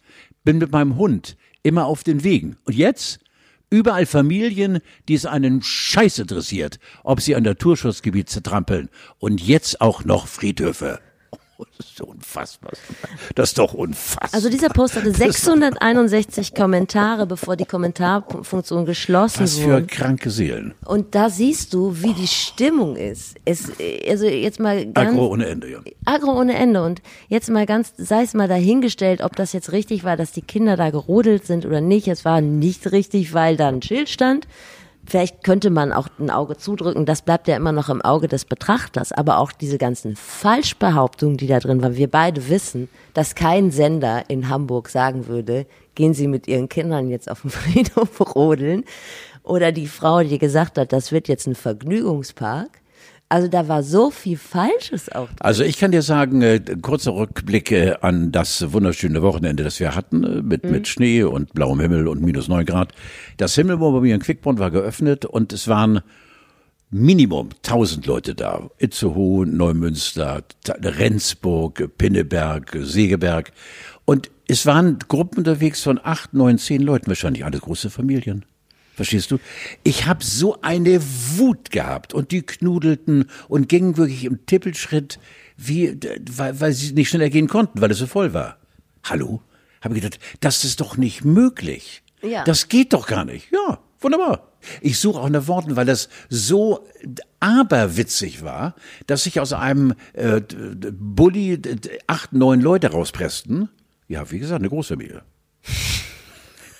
[0.42, 2.56] Bin mit meinem Hund immer auf den Wegen.
[2.64, 3.20] Und jetzt?
[3.68, 8.88] Überall Familien, die es einen Scheiß interessiert, ob sie ein Naturschutzgebiet zertrampeln.
[9.18, 11.00] Und jetzt auch noch Friedhöfe.
[11.58, 12.72] Das ist unfassbar.
[13.34, 14.28] Das ist doch unfassbar.
[14.32, 19.86] Also dieser Post hatte 661 Kommentare, bevor die Kommentarfunktion geschlossen Was für wurde.
[19.86, 20.74] kranke Seelen.
[20.84, 23.36] Und da siehst du, wie die Stimmung ist.
[23.44, 23.70] Es,
[24.08, 25.78] also jetzt mal ganz Agro ohne Ende, ja.
[26.04, 26.82] Agro ohne Ende.
[26.82, 30.42] Und jetzt mal ganz, sei es mal dahingestellt, ob das jetzt richtig war, dass die
[30.42, 32.08] Kinder da gerodelt sind oder nicht.
[32.08, 34.46] Es war nicht richtig, weil da ein Schild stand.
[35.08, 37.06] Vielleicht könnte man auch ein Auge zudrücken.
[37.06, 39.12] Das bleibt ja immer noch im Auge des Betrachters.
[39.12, 41.96] Aber auch diese ganzen Falschbehauptungen, die da drin waren.
[41.96, 47.08] Wir beide wissen, dass kein Sender in Hamburg sagen würde, gehen Sie mit Ihren Kindern
[47.08, 48.84] jetzt auf den Friedhof rodeln.
[49.44, 52.70] Oder die Frau, die gesagt hat, das wird jetzt ein Vergnügungspark.
[53.28, 55.36] Also da war so viel Falsches auch drin.
[55.40, 59.96] Also ich kann dir sagen, äh, kurzer Rückblick äh, an das wunderschöne Wochenende, das wir
[59.96, 62.92] hatten, äh, mit, mit Schnee und blauem Himmel und minus neun Grad.
[63.36, 66.02] Das Himmelbohr bei mir in Quickborn war geöffnet und es waren
[66.90, 68.70] Minimum 1000 Leute da.
[68.78, 73.50] Itzehoe, Neumünster, Rendsburg, Pinneberg, Segeberg.
[74.04, 78.44] Und es waren Gruppen unterwegs von acht, neun, zehn Leuten, wahrscheinlich alle große Familien.
[78.96, 79.38] Verstehst du?
[79.84, 81.02] Ich habe so eine
[81.36, 85.18] Wut gehabt und die knudelten und gingen wirklich im Tippelschritt,
[85.58, 88.56] wie, weil, weil sie nicht schneller gehen konnten, weil es so voll war.
[89.04, 89.42] Hallo?
[89.82, 92.02] Habe ich gedacht, das ist doch nicht möglich.
[92.22, 92.42] Ja.
[92.44, 93.52] Das geht doch gar nicht.
[93.52, 94.50] Ja, wunderbar.
[94.80, 96.88] Ich suche auch nach Worten, weil das so
[97.38, 98.74] aberwitzig war,
[99.06, 101.60] dass sich aus einem äh, Bulli
[102.06, 103.68] acht, neun Leute rauspressten.
[104.08, 105.22] Ja, wie gesagt, eine Großfamilie.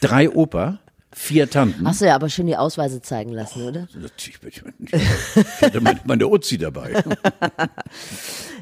[0.00, 0.81] Drei Opa,
[1.16, 1.88] vier Tanten.
[1.88, 3.88] Hast du ja aber schön die Ausweise zeigen lassen, oder?
[4.16, 6.92] Ich, ich, ich hatte meine, meine Uzi dabei.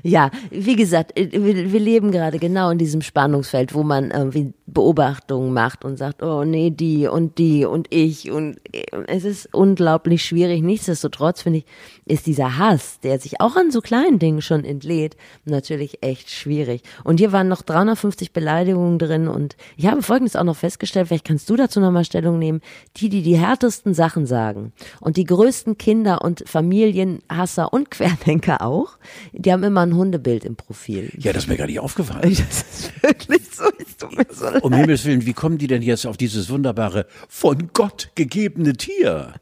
[0.07, 4.53] Ja, wie gesagt, äh, wir, wir leben gerade genau in diesem Spannungsfeld, wo man irgendwie
[4.67, 9.55] Beobachtungen macht und sagt, oh nee, die und die und ich und äh, es ist
[9.55, 10.63] unglaublich schwierig.
[10.63, 11.65] Nichtsdestotrotz finde ich,
[12.05, 16.83] ist dieser Hass, der sich auch an so kleinen Dingen schon entlädt, natürlich echt schwierig.
[17.03, 21.25] Und hier waren noch 350 Beleidigungen drin und ich habe Folgendes auch noch festgestellt, vielleicht
[21.25, 22.61] kannst du dazu nochmal Stellung nehmen,
[22.99, 28.99] die, die die härtesten Sachen sagen und die größten Kinder- und Familienhasser und Querdenker auch,
[29.33, 31.11] die haben immer ein Hundebild im Profil.
[31.19, 32.23] Ja, das ist mir gar nicht aufgefallen.
[32.49, 34.63] Das ist wirklich so, es tut mir so leid.
[34.63, 39.35] Um Himmels Willen, wie kommen die denn jetzt auf dieses wunderbare, von Gott gegebene Tier?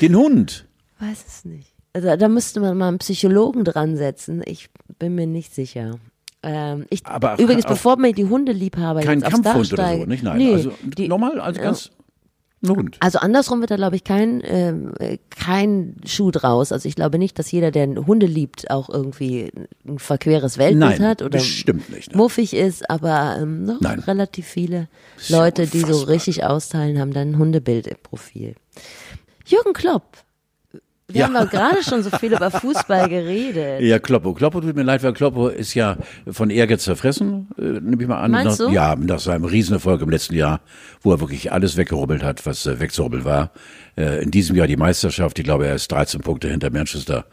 [0.00, 0.66] Den Hund.
[0.98, 1.72] Weiß es nicht.
[1.92, 4.42] Also, da müsste man mal einen Psychologen dran setzen.
[4.44, 5.98] Ich bin mir nicht sicher.
[6.42, 10.02] Ähm, ich, Aber übrigens, bevor mir die Hundeliebhaber Kein jetzt aufs Dach Kampfhund oder steigen.
[10.02, 10.22] so, nicht?
[10.22, 11.90] Nein, Nee, also die, normal, also ganz
[12.68, 12.96] Hund.
[13.00, 16.72] Also andersrum wird da, glaube ich, kein, äh, kein Schuh draus.
[16.72, 19.50] Also ich glaube nicht, dass jeder, der Hunde liebt, auch irgendwie
[19.86, 22.16] ein verqueres Weltbild Nein, hat oder bestimmt nicht, ne?
[22.18, 24.00] muffig ist, aber ähm, noch Nein.
[24.00, 24.88] relativ viele
[25.28, 28.54] ja Leute, die so richtig austeilen, haben dann ein Hundebild im Profil.
[29.46, 30.18] Jürgen Klopp.
[31.12, 31.26] Wir Ja.
[31.26, 33.80] haben doch gerade schon so viel über Fußball geredet.
[33.82, 34.32] Ja, Kloppo.
[34.34, 35.96] Kloppo tut mir leid, weil Kloppo ist ja
[36.30, 38.30] von Ehrgeiz zerfressen, äh, nehme ich mal an.
[38.30, 38.72] Meinst nach, du?
[38.72, 40.60] Ja, nach seinem Riesenerfolg im letzten Jahr,
[41.02, 43.50] wo er wirklich alles weggerubbelt hat, was äh, wegzurubbeln war.
[43.96, 47.24] Äh, in diesem Jahr die Meisterschaft, ich glaube, er ist 13 Punkte hinter Manchester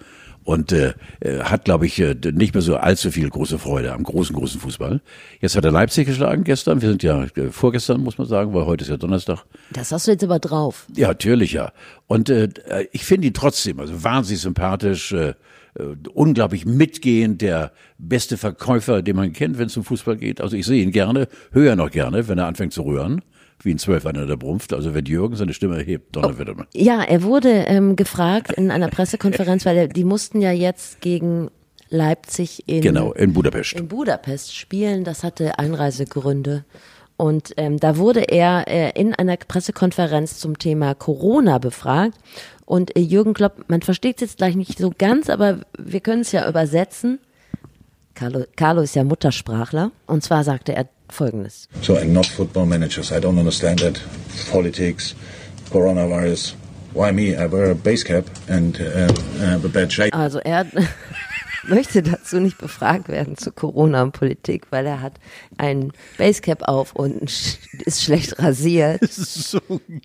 [0.48, 4.04] und äh, äh, hat, glaube ich, äh, nicht mehr so allzu viel große Freude am
[4.04, 5.02] großen, großen Fußball.
[5.42, 6.82] Jetzt hat er Leipzig geschlagen gestern.
[6.82, 9.44] Wir sind ja äh, vorgestern, muss man sagen, weil heute ist ja Donnerstag.
[9.74, 10.88] Das hast du jetzt aber drauf.
[10.96, 11.74] Ja, natürlich, ja.
[12.08, 12.48] Und äh,
[12.94, 15.34] ich finde ihn trotzdem, also wahnsinnig sympathisch, äh,
[15.78, 15.84] äh,
[16.14, 20.40] unglaublich mitgehend, der beste Verkäufer, den man kennt, wenn es um Fußball geht.
[20.40, 23.22] Also ich sehe ihn gerne, höre noch gerne, wenn er anfängt zu rühren,
[23.60, 24.74] wie ein Zwölfeiner, der brumpft.
[24.74, 26.56] Also wenn Jürgen seine Stimme hebt, Donnerwetter.
[26.58, 26.64] Oh.
[26.74, 31.50] Ja, er wurde ähm, gefragt in einer Pressekonferenz, weil er, die mussten ja jetzt gegen
[31.90, 33.74] Leipzig in, Genau, in Budapest.
[33.74, 35.04] in Budapest spielen.
[35.04, 36.66] Das hatte Einreisegründe.
[37.16, 42.14] Und ähm, da wurde er äh, in einer Pressekonferenz zum Thema Corona befragt.
[42.66, 46.22] Und äh, Jürgen Klopp, man versteht es jetzt gleich nicht so ganz, aber wir können
[46.22, 47.20] es ja übersetzen.
[48.14, 49.92] Carlo, Carlo ist ja Muttersprachler.
[50.06, 51.68] Und zwar sagte er Folgendes.
[51.82, 53.12] So I'm not football managers.
[53.12, 54.00] I don't understand that.
[54.52, 55.16] Politics,
[55.70, 56.54] coronavirus.
[56.94, 57.36] Why me?
[57.36, 60.14] I wear a base cap and uh, have a bad shape.
[60.16, 60.66] Also er
[61.68, 65.20] möchte dazu nicht befragt werden zu Corona und Politik, weil er hat
[65.58, 67.24] ein Basecap auf und
[67.86, 69.02] ist schlecht rasiert.
[69.02, 69.60] Das ist so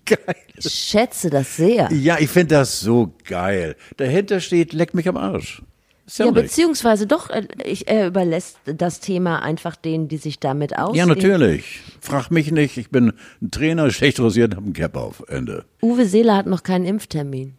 [0.05, 0.35] geil.
[0.57, 1.91] Ich schätze das sehr.
[1.91, 3.75] Ja, ich finde das so geil.
[3.97, 5.61] Dahinter steht, leck mich am Arsch.
[6.07, 10.77] Ja, Ja, beziehungsweise doch, äh, ich, er überlässt das Thema einfach denen, die sich damit
[10.77, 10.95] auskennen.
[10.95, 11.81] ja, natürlich.
[12.01, 12.77] Frag mich nicht.
[12.77, 15.23] Ich bin ein Trainer, schlecht rasiert, hab einen Cap auf.
[15.27, 15.65] Ende.
[15.81, 17.55] Uwe Seeler hat noch keinen Impftermin.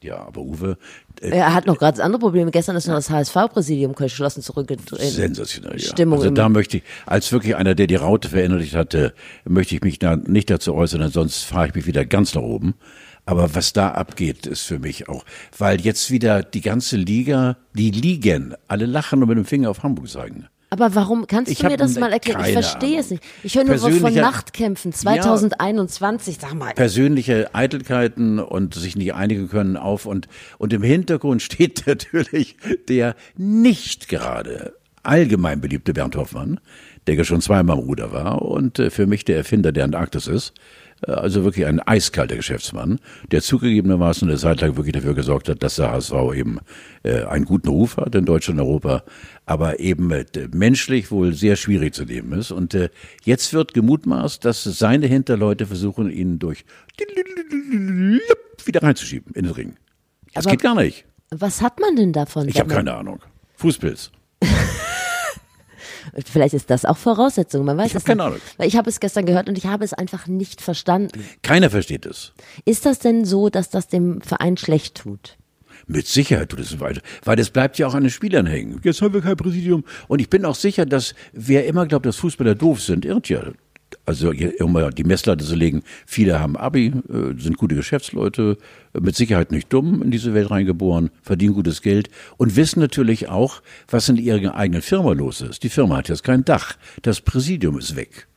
[0.00, 0.78] Ja, aber Uwe,
[1.20, 2.52] äh, Er hat noch ganz andere Probleme.
[2.52, 5.00] Gestern ist noch das HSV-Präsidium geschlossen zurückgedreht.
[5.00, 5.88] Sensationell, ja.
[5.88, 9.12] Stimmung also da möchte ich, als wirklich einer, der die Raute verinnerlicht hatte,
[9.44, 12.42] möchte ich mich da nicht dazu äußern, denn sonst fahre ich mich wieder ganz nach
[12.42, 12.74] oben.
[13.28, 15.22] Aber was da abgeht, ist für mich auch,
[15.58, 19.82] weil jetzt wieder die ganze Liga, die Ligen, alle lachen und mit dem Finger auf
[19.82, 20.46] Hamburg zeigen.
[20.70, 22.42] Aber warum kannst Ich du mir das ne- mal erklären?
[22.46, 23.00] Ich verstehe Ahnung.
[23.00, 23.22] es nicht.
[23.42, 26.38] Ich höre nur von Nachtkämpfen 2021.
[26.40, 26.72] Sag mal.
[26.72, 32.56] persönliche Eitelkeiten und sich nicht einigen können auf und und im Hintergrund steht natürlich
[32.88, 36.60] der nicht gerade allgemein beliebte Bernd Hoffmann,
[37.06, 40.26] der ja schon zweimal im Ruder war und äh, für mich der Erfinder der Antarktis
[40.26, 40.54] ist.
[41.06, 42.98] Äh, Also wirklich ein eiskalter Geschäftsmann,
[43.30, 46.58] der zugegebenermaßen eine Zeit lang wirklich dafür gesorgt hat, dass der HSV eben
[47.02, 49.02] äh, einen guten Ruf hat in Deutschland und Europa,
[49.46, 52.50] aber eben äh, menschlich wohl sehr schwierig zu nehmen ist.
[52.50, 52.88] Und äh,
[53.24, 56.64] jetzt wird gemutmaßt, dass seine Hinterleute versuchen, ihn durch
[58.64, 59.76] wieder reinzuschieben in den Ring.
[60.34, 61.04] Das Aber- geht gar nicht.
[61.30, 62.48] Was hat man denn davon?
[62.48, 63.20] Ich habe keine Ahnung.
[63.56, 64.10] Fußpilz.
[66.30, 68.24] Vielleicht ist das auch Voraussetzung, man weiß Ich es keine.
[68.24, 68.38] Ahnung.
[68.62, 71.24] Ich habe es gestern gehört und ich habe es einfach nicht verstanden.
[71.42, 72.32] Keiner versteht es.
[72.64, 75.36] Ist das denn so, dass das dem Verein schlecht tut?
[75.86, 78.80] Mit Sicherheit tut es weiter, weil es bleibt ja auch an den Spielern hängen.
[78.82, 79.84] Jetzt haben wir kein Präsidium.
[80.06, 83.42] Und ich bin auch sicher, dass wer immer glaubt, dass Fußballer doof sind, irrt ja.
[84.04, 85.82] Also hier immer die Messlatte zu legen.
[86.06, 88.58] Viele haben Abi, äh, sind gute Geschäftsleute,
[88.94, 93.28] äh, mit Sicherheit nicht dumm in diese Welt reingeboren, verdienen gutes Geld und wissen natürlich
[93.28, 95.62] auch, was in ihrer eigenen Firma los ist.
[95.62, 98.28] Die Firma hat jetzt kein Dach, das Präsidium ist weg.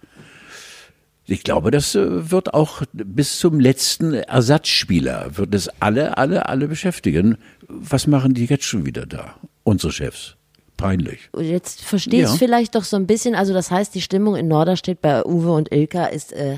[1.25, 6.67] Ich glaube, das äh, wird auch bis zum letzten Ersatzspieler, wird es alle, alle, alle
[6.67, 7.37] beschäftigen.
[7.67, 9.35] Was machen die jetzt schon wieder da?
[9.63, 10.35] Unsere Chefs.
[10.81, 11.29] Peinlich.
[11.39, 12.35] Jetzt verstehe ich Ja.
[12.35, 13.35] vielleicht doch so ein bisschen.
[13.35, 16.57] Also das heißt, die Stimmung in Norderstedt bei Uwe und Ilka ist äh,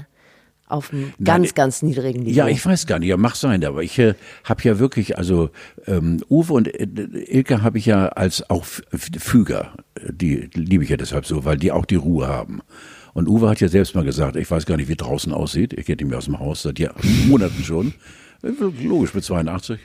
[0.68, 2.36] auf einem ganz, Nein, ganz niedrigen Niveau.
[2.36, 5.50] Ja, ich weiß gar nicht, ja, mach sein, aber ich äh, habe ja wirklich, also
[5.86, 6.88] ähm, Uwe und äh,
[7.38, 9.74] Ilke habe ich ja als auch Füger,
[10.10, 12.62] die liebe ich ja deshalb so, weil die auch die Ruhe haben.
[13.14, 15.74] Und Uwe hat ja selbst mal gesagt, ich weiß gar nicht, wie draußen aussieht.
[15.74, 16.96] Ich kenne ihn mir aus dem Haus seit Jahr,
[17.28, 17.94] Monaten schon.
[18.42, 18.50] Äh,
[18.84, 19.80] Logisch, mit 82.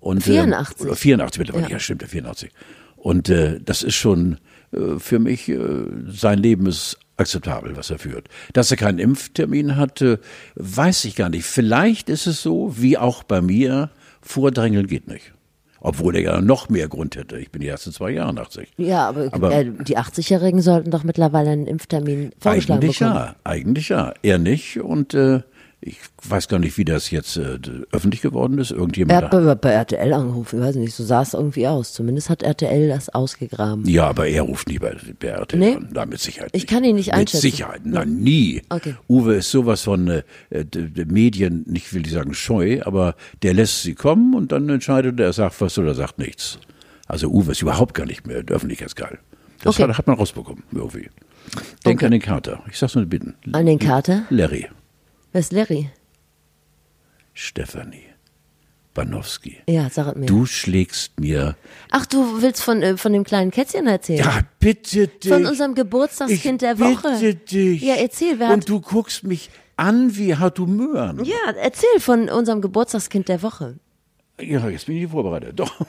[0.00, 0.80] Und, 84.
[0.80, 1.72] Ähm, oder 84 mittlerweile, Ja.
[1.72, 2.50] ja, stimmt, der 84.
[3.00, 4.38] Und äh, das ist schon
[4.72, 5.58] äh, für mich, äh,
[6.08, 8.28] sein Leben ist akzeptabel, was er führt.
[8.52, 10.18] Dass er keinen Impftermin hat, äh,
[10.56, 11.44] weiß ich gar nicht.
[11.44, 13.90] Vielleicht ist es so, wie auch bei mir,
[14.22, 15.32] vordrängeln geht nicht.
[15.82, 17.38] Obwohl er ja noch mehr Grund hätte.
[17.38, 18.68] Ich bin die ersten zwei Jahre 80.
[18.76, 23.16] Ja, aber, Aber- äh, die 80-Jährigen sollten doch mittlerweile einen Impftermin vorgeschlagen Eigentlich bekommen.
[23.16, 24.12] ja, eigentlich ja.
[24.22, 25.40] Er nicht und äh,
[25.82, 27.58] ich weiß gar nicht, wie das jetzt äh,
[27.90, 28.70] öffentlich geworden ist.
[28.70, 29.22] Er Irgendjemand.
[29.22, 31.94] hat bei, bei RTL angerufen, ich weiß nicht, so sah es irgendwie aus.
[31.94, 33.86] Zumindest hat RTL das ausgegraben.
[33.88, 35.76] ja, aber er ruft nie bei, bei RTL Nee.
[35.76, 35.88] an.
[35.92, 36.68] Nein, mit Sicherheit Ich nicht.
[36.70, 37.36] kann ihn nicht einschätzen.
[37.46, 38.60] Mit Sicherheit, nein, nie.
[38.68, 38.94] Okay.
[39.08, 40.22] Uwe ist sowas von äh,
[41.06, 45.26] Medien, nicht will ich sagen scheu, aber der lässt sie kommen und dann entscheidet er,
[45.26, 46.58] er sagt was oder sagt nichts.
[47.06, 49.18] Also Uwe ist überhaupt gar nicht mehr öffentlichkeitsgeil.
[49.62, 49.88] Das Okay.
[49.88, 51.08] hat, hat man rausbekommen, irgendwie.
[51.86, 52.04] Denk Okay.
[52.06, 52.62] an den Kater.
[52.70, 53.34] Ich sag's nur bitten.
[53.52, 54.22] An den Kater?
[54.30, 54.66] Larry.
[55.32, 55.90] Wer ist Larry?
[57.34, 58.04] Stefanie.
[58.92, 59.58] Banowski.
[59.68, 60.26] Ja, sag mir.
[60.26, 61.56] Du schlägst mir.
[61.92, 64.18] Ach, du willst von, äh, von dem kleinen Kätzchen erzählen?
[64.24, 65.30] Ja, bitte dich.
[65.32, 67.16] Von unserem Geburtstagskind ich der Woche.
[67.20, 67.82] Bitte dich.
[67.82, 71.24] Ja, erzähl, wer hat- Und du guckst mich an wie Hatu Möhren.
[71.24, 73.78] Ja, erzähl von unserem Geburtstagskind der Woche.
[74.40, 75.58] Ja, jetzt bin ich vorbereitet.
[75.60, 75.72] Doch.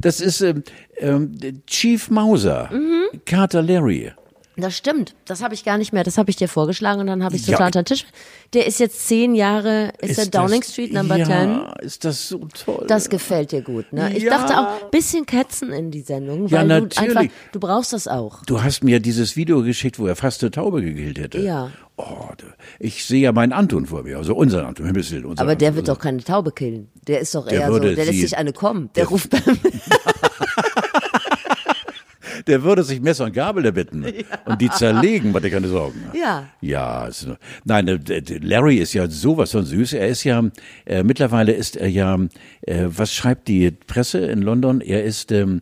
[0.00, 0.64] Das ist ähm,
[0.98, 1.32] ähm,
[1.66, 3.20] Chief Mauser, Mhm.
[3.24, 4.12] Carter Larry.
[4.56, 5.14] Das stimmt.
[5.24, 6.04] Das habe ich gar nicht mehr.
[6.04, 7.52] Das habe ich dir vorgeschlagen und dann habe ich Ja.
[7.54, 8.04] total unter den Tisch.
[8.52, 11.60] Der ist jetzt zehn Jahre, ist, der Downing das, Street Number ja, 10.
[11.86, 12.84] ist das so toll.
[12.86, 14.14] Das gefällt dir gut, ne?
[14.14, 14.36] Ich Ja.
[14.38, 17.16] dachte auch, bisschen Katzen in die Sendung, Ja, weil du natürlich.
[17.18, 18.44] einfach, du brauchst das auch.
[18.44, 21.38] Du hast mir dieses Video geschickt, wo er fast eine Taube gekillt hätte.
[21.40, 21.70] Ja.
[21.96, 22.28] Oh,
[22.78, 25.68] ich sehe ja meinen Anton vor mir, also unseren Anton, Himmels Willen, unseren Aber der
[25.68, 25.76] Anton.
[25.76, 26.88] wird doch keine Taube killen.
[27.06, 28.90] Der ist doch eher so, der lässt sich eine kommen.
[28.96, 29.42] Der, der- ruft beim,
[32.46, 34.04] Der würde sich Messer und Gabel erbitten
[34.46, 36.00] und die zerlegen, mach dir keine Sorgen.
[36.14, 36.48] Ja.
[36.60, 37.28] Ja, ist-
[37.64, 39.92] nein, äh, der- der Larry ist ja sowas von süß.
[39.94, 40.42] Er ist ja,
[40.86, 42.18] äh, mittlerweile ist er ja,
[42.62, 44.80] äh, was schreibt die Presse in London?
[44.80, 45.60] Er ist ähm,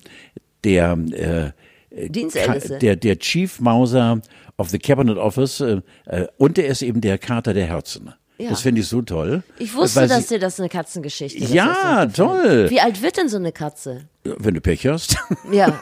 [0.65, 2.79] der, äh, Dienstälteste.
[2.79, 4.21] der, der Chief Mauser
[4.57, 8.13] of the Cabinet Office äh, äh, und er ist eben der Kater der Herzen.
[8.41, 8.51] Ja.
[8.51, 9.43] Das finde ich so toll.
[9.59, 11.53] ich wusste, dass sie, dir das eine Katzengeschichte ist.
[11.53, 12.71] Ja, toll.
[12.71, 14.09] Wie alt wird denn so eine Katze?
[14.25, 15.17] Wenn du Pech hast.
[15.53, 15.79] Ja.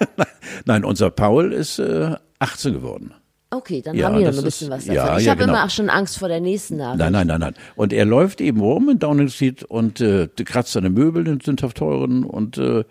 [0.64, 3.14] Nein, unser Paul ist äh, 18 geworden.
[3.51, 4.94] Okay, dann Ja, haben wir noch ein bisschen was davon.
[4.97, 5.55] ja, ich ja, habe genau.
[5.55, 6.99] immer auch schon Angst vor der nächsten Nachricht.
[6.99, 7.55] Nein, nein, nein, nein.
[7.77, 11.75] Und er läuft eben rum in Downing Street und äh, kratzt seine Möbel, sind auf
[11.75, 12.85] teuren und äh,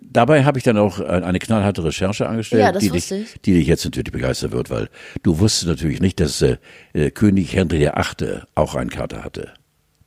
[0.00, 3.40] dabei habe ich dann auch äh, eine knallharte Recherche angestellt, Ja, das die, dich, ich.
[3.42, 4.88] die dich jetzt natürlich begeistern wird, weil
[5.22, 6.56] du wusstest natürlich nicht, dass äh,
[6.92, 8.40] äh, König Henry VIII.
[8.54, 9.50] auch einen Kater hatte.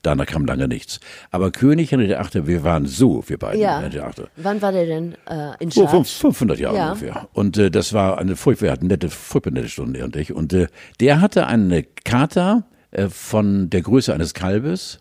[0.02, 1.00] Danach kam lange nichts.
[1.32, 3.80] Aber König Henry VIII., wir waren so, wir beiden, Ja.
[3.80, 4.26] Henry VIII.
[4.36, 5.96] Wann war der denn äh, in So, Charge?
[5.98, 6.88] fünf- 500 Jahre Ja.
[6.92, 7.30] ungefähr.
[7.32, 10.34] Und äh, das war eine furchtbar, er hat nette, furchtbar nette Stunde, er und ich.
[10.34, 10.68] Und äh,
[11.00, 15.00] der hatte eine Kater äh, von der Größe eines Kalbes,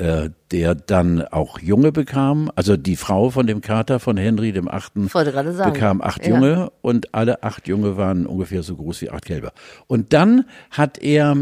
[0.00, 2.50] äh, der dann auch Junge bekam.
[2.56, 6.34] Also die Frau von dem Kater von Henry dem Achten bekam acht Ja.
[6.34, 9.52] Junge und alle acht Junge waren ungefähr so groß wie acht Kälber.
[9.86, 11.36] Und dann hat er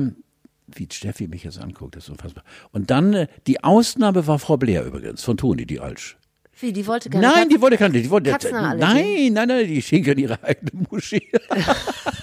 [0.75, 2.44] wie Steffi mich jetzt anguckt, das ist unfassbar.
[2.73, 6.16] Und dann, äh, die Ausnahme war Frau Blair übrigens, von Toni, die Alsch.
[6.61, 7.49] Wie, die wollte keine Nein, Katzen?
[7.51, 11.23] die wollte keine, die wollte, nein, nein, nein, die schinken ihre eigene Muschi.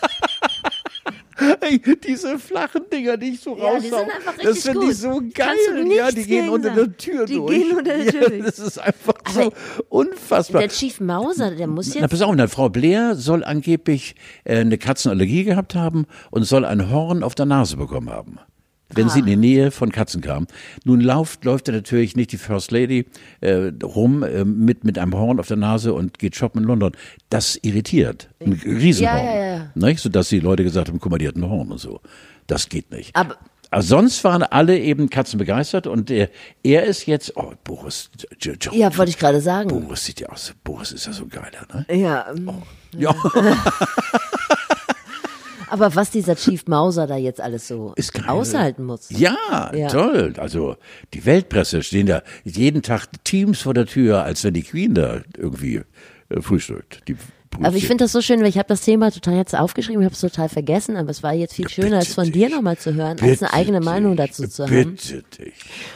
[1.61, 4.97] Ey, Diese flachen Dinger, die ich so Ja, die raushau, sind einfach das finde ich
[4.97, 5.91] so geil.
[5.95, 7.51] Ja, die gehen unter der Tür Die durch.
[7.51, 8.43] gehen unter der Tür ja, durch.
[8.45, 9.51] Das ist einfach so Aber
[9.89, 10.61] unfassbar.
[10.61, 12.11] Der Chief Mauser, der muss Na, jetzt.
[12.11, 16.89] pass auf, na, Frau Blair soll angeblich äh, eine Katzenallergie gehabt haben und soll ein
[16.89, 18.39] Horn auf der Nase bekommen haben.
[18.95, 20.47] Wenn sie in die Nähe von Katzen kam.
[20.83, 23.05] Nun läuft, läuft er natürlich nicht die First Lady
[23.41, 26.91] äh, rum äh, mit, mit einem Horn auf der Nase und geht shoppen in London.
[27.29, 28.29] Das irritiert.
[28.39, 29.17] Ein Riesenhorn.
[29.17, 29.71] Ja, ja, ja.
[29.75, 29.99] Nicht?
[29.99, 32.01] Sodass die Leute gesagt haben, guck mal, die hat ein Horn und so.
[32.47, 33.15] Das geht nicht.
[33.15, 33.37] Aber-
[33.71, 36.29] Also sonst waren alle eben Katzen begeistert und er,
[36.63, 38.09] er ist jetzt, oh, Boris,
[38.71, 39.67] Ja, wollte ich gerade sagen.
[39.69, 41.85] Boris sieht ja aus, Boris ist ja so geiler, ne?
[41.93, 42.51] Ja, ähm,
[42.97, 43.13] Ja.
[45.69, 47.93] aber was dieser Chief Mauser da jetzt alles so
[48.27, 49.07] aushalten muss.
[49.09, 49.87] Ja, Ja.
[49.87, 50.33] toll.
[50.37, 50.75] Also
[51.13, 55.21] die Weltpresse stehen da jeden Tag Teams vor der Tür, als wenn die Queen da
[55.37, 55.81] irgendwie
[56.29, 57.07] äh, frühstückt.
[57.07, 57.15] Die
[57.61, 60.05] Aber ich finde das so schön, weil ich habe das Thema total jetzt aufgeschrieben, ich
[60.05, 62.93] habe es total vergessen, aber es war jetzt viel schöner, es von dir nochmal zu
[62.95, 64.95] hören, als eine eigene Meinung dazu zu haben.
[64.95, 65.53] Bitte dich.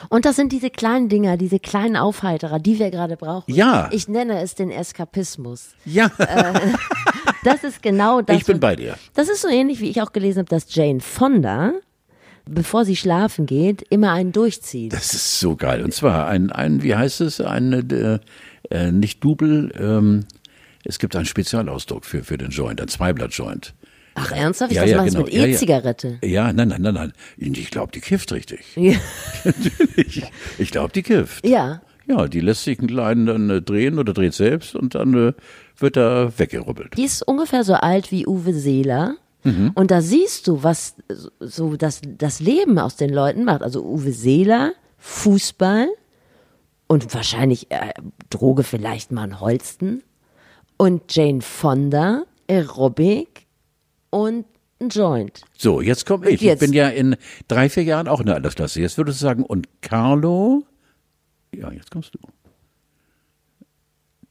[0.09, 3.53] Und das sind diese kleinen Dinger, diese kleinen Aufheiterer, die wir gerade brauchen.
[3.53, 3.89] Ja.
[3.91, 5.69] Ich nenne es den Eskapismus.
[5.83, 6.09] Ja,
[7.43, 8.37] Das ist genau das.
[8.37, 8.97] Ich bin bei dir.
[9.13, 11.73] Das ist so ähnlich, wie ich auch gelesen habe, dass Jane Fonda,
[12.45, 14.93] bevor sie schlafen geht, immer einen durchzieht.
[14.93, 15.83] Das ist so geil.
[15.83, 18.19] Und zwar ein, ein wie heißt es, ein, äh,
[18.69, 20.25] äh, nicht Double, ähm,
[20.85, 23.73] es gibt einen Spezialausdruck für, für den Joint, ein Zweiblatt-Joint.
[24.15, 24.71] Ach, ernsthaft?
[24.71, 25.19] Ich Ja, dachte, ja, genau.
[25.23, 25.47] mit Ja, ja.
[25.47, 26.17] E-Zigarette.
[26.23, 27.13] Ja, nein, nein, nein, nein.
[27.37, 28.65] Ich glaube, die kifft richtig.
[28.75, 28.95] Ja.
[30.57, 31.45] Ich glaube, die kifft.
[31.45, 31.81] ja.
[32.09, 35.33] Ja, die lässt sich einen kleinen dann äh, drehen oder dreht selbst und dann äh,
[35.77, 36.97] wird er weggerubbelt.
[36.97, 39.15] Die ist ungefähr so alt wie Uwe Seeler.
[39.43, 39.71] Mhm.
[39.75, 40.95] Und da siehst du, was
[41.39, 43.61] so das, das Leben aus den Leuten macht.
[43.61, 45.87] Also Uwe Seeler, Fußball
[46.87, 47.93] und wahrscheinlich äh,
[48.31, 50.01] Droge vielleicht mal ein Holsten.
[50.77, 53.45] Und Jane Fonda, Aerobic
[54.09, 54.45] und
[54.81, 55.41] ein Joint.
[55.57, 56.41] So, jetzt komme ich.
[56.41, 56.63] Jetzt.
[56.63, 58.81] Ich bin ja in drei, vier Jahren auch in der Altersklasse.
[58.81, 60.63] Jetzt würdest du sagen, und Carlo?
[61.53, 62.19] Ja, jetzt kommst du.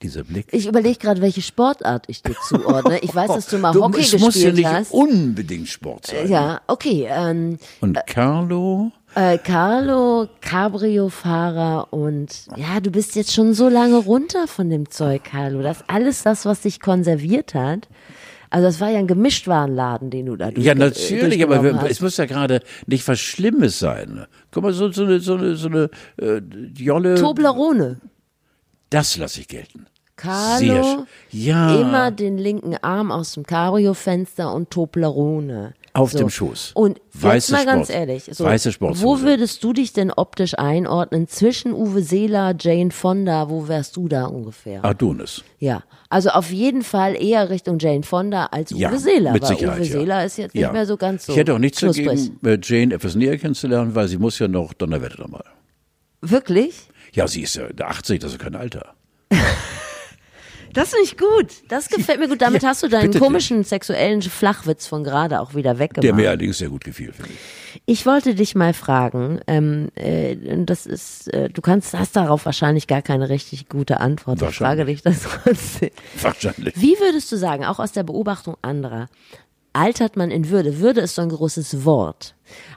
[0.03, 0.47] Dieser Blick.
[0.53, 3.01] Ich überlege gerade, welche Sportart ich dir zuordne.
[3.01, 4.93] Ich weiß, dass du mal Hockey es muss ja gespielt nicht hast.
[4.93, 6.29] unbedingt Sport sein.
[6.29, 7.09] Ja, okay.
[7.11, 8.93] Ähm, Und Carlo?
[9.17, 15.25] Äh, Carlo, Cabrio-Fahrer und ja, du bist jetzt schon so lange runter von dem Zeug,
[15.25, 15.63] Carlo.
[15.63, 17.89] Das alles das, was dich konserviert hat.
[18.51, 22.01] Also das war ja ein Gemischtwarenladen, den du da durch, Ja, natürlich, aber wir- es
[22.01, 24.27] muss ja gerade nicht was Schlimmes sein.
[24.51, 25.91] Guck mal, so, so eine, so eine, so eine
[26.21, 26.41] äh,
[26.77, 27.17] Jolle.
[27.17, 28.01] Toblerone.
[28.91, 29.87] Das lasse ich gelten.
[30.17, 31.81] Carlo, ja.
[31.81, 35.75] immer den linken Arm aus dem Cabrio-Fenster und Toblerone.
[35.95, 36.73] Auf dem Schoß.
[36.75, 39.03] Und jetzt Weiße mal ganz Sport- ehrlich, so, weiße Sporthose.
[39.05, 44.07] wo würdest du dich denn optisch einordnen zwischen Uwe Seeler, Jane Fonda, wo wärst du
[44.09, 44.85] da ungefähr?
[44.85, 45.43] Adonis.
[45.59, 49.49] Ja, also auf jeden Fall eher Richtung Jane Fonda als Uwe Ja, Seeler, mit weil
[49.57, 49.93] Sicherheit, Uwe ja.
[49.99, 50.73] Seeler ist jetzt nicht Ja.
[50.73, 52.07] mehr so ganz so Ich hätte auch nichts knusprig.
[52.07, 55.45] dagegen, äh, Jane etwas näher kennenzulernen, weil sie muss ja noch Donnerwetter nochmal.
[56.21, 56.89] Wirklich?
[57.13, 58.95] Ja, sie ist ja 80, das ist kein Alter.
[60.73, 61.47] Das finde ich gut.
[61.69, 62.41] Das gefällt mir gut.
[62.43, 63.23] Damit Ja, hast du deinen bitte dich.
[63.23, 66.05] komischen sexuellen Flachwitz von gerade auch wieder weggemacht.
[66.05, 67.83] Der mir allerdings sehr gut gefiel, finde ich.
[67.87, 72.87] Ich wollte dich mal fragen, ähm, äh, das ist, äh, du kannst, hast darauf wahrscheinlich
[72.87, 74.41] gar keine richtig gute Antwort.
[74.43, 75.91] Ich frage dich das trotzdem.
[76.21, 76.75] Wahrscheinlich.
[76.77, 79.09] Wie würdest du sagen, auch aus der Beobachtung anderer,
[79.79, 80.81] altert man in Würde?
[80.81, 82.35] Würde ist so ein großes Wort.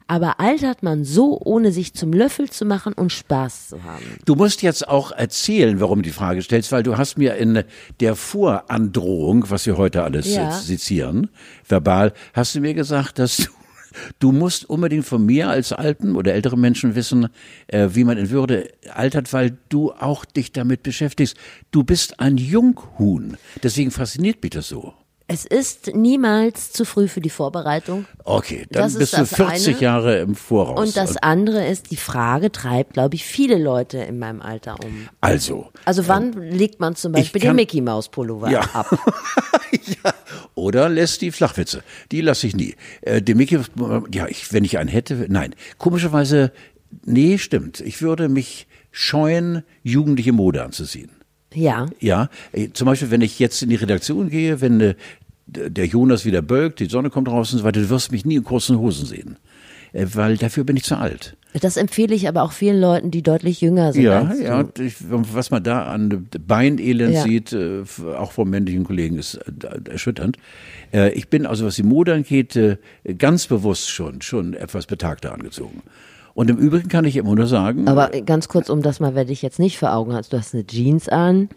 [0.07, 4.03] Aber altert man so, ohne sich zum Löffel zu machen und Spaß zu haben?
[4.25, 7.63] Du musst jetzt auch erzählen, warum du die Frage stellst, weil du hast mir in
[7.99, 10.49] der Vorandrohung, was wir heute alles Ja.
[10.49, 11.29] äh, sezieren,
[11.67, 13.43] verbal, hast du mir gesagt, dass du
[14.19, 17.27] Du musst unbedingt von mir als alten oder älteren Menschen wissen,
[17.67, 21.35] äh, wie man in Würde altert, weil du auch dich damit beschäftigst.
[21.71, 23.35] Du bist ein Junghuhn.
[23.61, 24.93] Deswegen fasziniert mich das so.
[25.33, 28.05] Es ist niemals zu früh für die Vorbereitung.
[28.23, 29.81] Okay, dann Das ist bist du das 40 eine.
[29.83, 30.79] Jahre im Voraus.
[30.79, 35.07] Und das andere ist, die Frage treibt, glaube ich, viele Leute in meinem Alter um.
[35.21, 38.61] also, Also wann legt man zum Beispiel den kann- Mickey Maus Pullover Ja.
[38.73, 38.87] ab?
[39.71, 40.13] ja.
[40.55, 41.83] Oder lässt die Flachwitze.
[42.11, 42.75] Die lasse ich nie.
[43.01, 43.59] Äh, die Mickey,
[44.11, 45.55] ja, ich, wenn ich einen hätte, nein.
[45.77, 46.51] Komischerweise,
[47.05, 47.79] nee, stimmt.
[47.79, 51.11] Ich würde mich scheuen, jugendliche Mode anzuziehen.
[51.53, 51.85] Ja.
[51.99, 54.95] Ja, äh, zum Beispiel, wenn ich jetzt in die Redaktion gehe, wenn äh,
[55.47, 58.35] der Jonas wieder bölkt, die Sonne kommt raus und so weiter, du wirst mich nie
[58.35, 59.37] in kurzen Hosen sehen.
[59.93, 61.35] Äh, Weil dafür bin ich zu alt.
[61.59, 64.03] Das empfehle ich aber auch vielen Leuten, die deutlich jünger sind.
[64.03, 67.23] Ja, ja, ich, was man da an Beinelend Ja.
[67.23, 69.37] sieht, auch vom männlichen Kollegen, ist
[69.89, 70.37] erschütternd.
[71.13, 72.57] Ich bin also, was die Mode angeht,
[73.17, 75.81] ganz bewusst schon, schon etwas betagter angezogen.
[76.33, 79.25] Und im Übrigen kann ich immer nur sagen, Aber ganz kurz, um das mal, wer
[79.25, 81.49] dich jetzt nicht vor Augen hat, du hast eine Jeans an,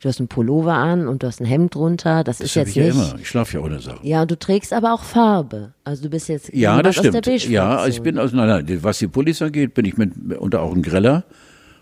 [0.00, 2.24] du hast einen Pullover an und du hast ein Hemd drunter.
[2.24, 2.94] Das, das ist jetzt ich ja nicht.
[2.94, 3.14] immer.
[3.20, 4.06] Ich schlafe ja ohne Sachen.
[4.06, 5.72] Ja, und du trägst aber auch Farbe.
[5.84, 7.48] Also du bist jetzt Ja, das aus der stimmt.
[7.48, 10.74] Ja, ich bin also, nein, nein, was die Pullis angeht, bin ich mit, unter auch
[10.74, 11.24] ein Greller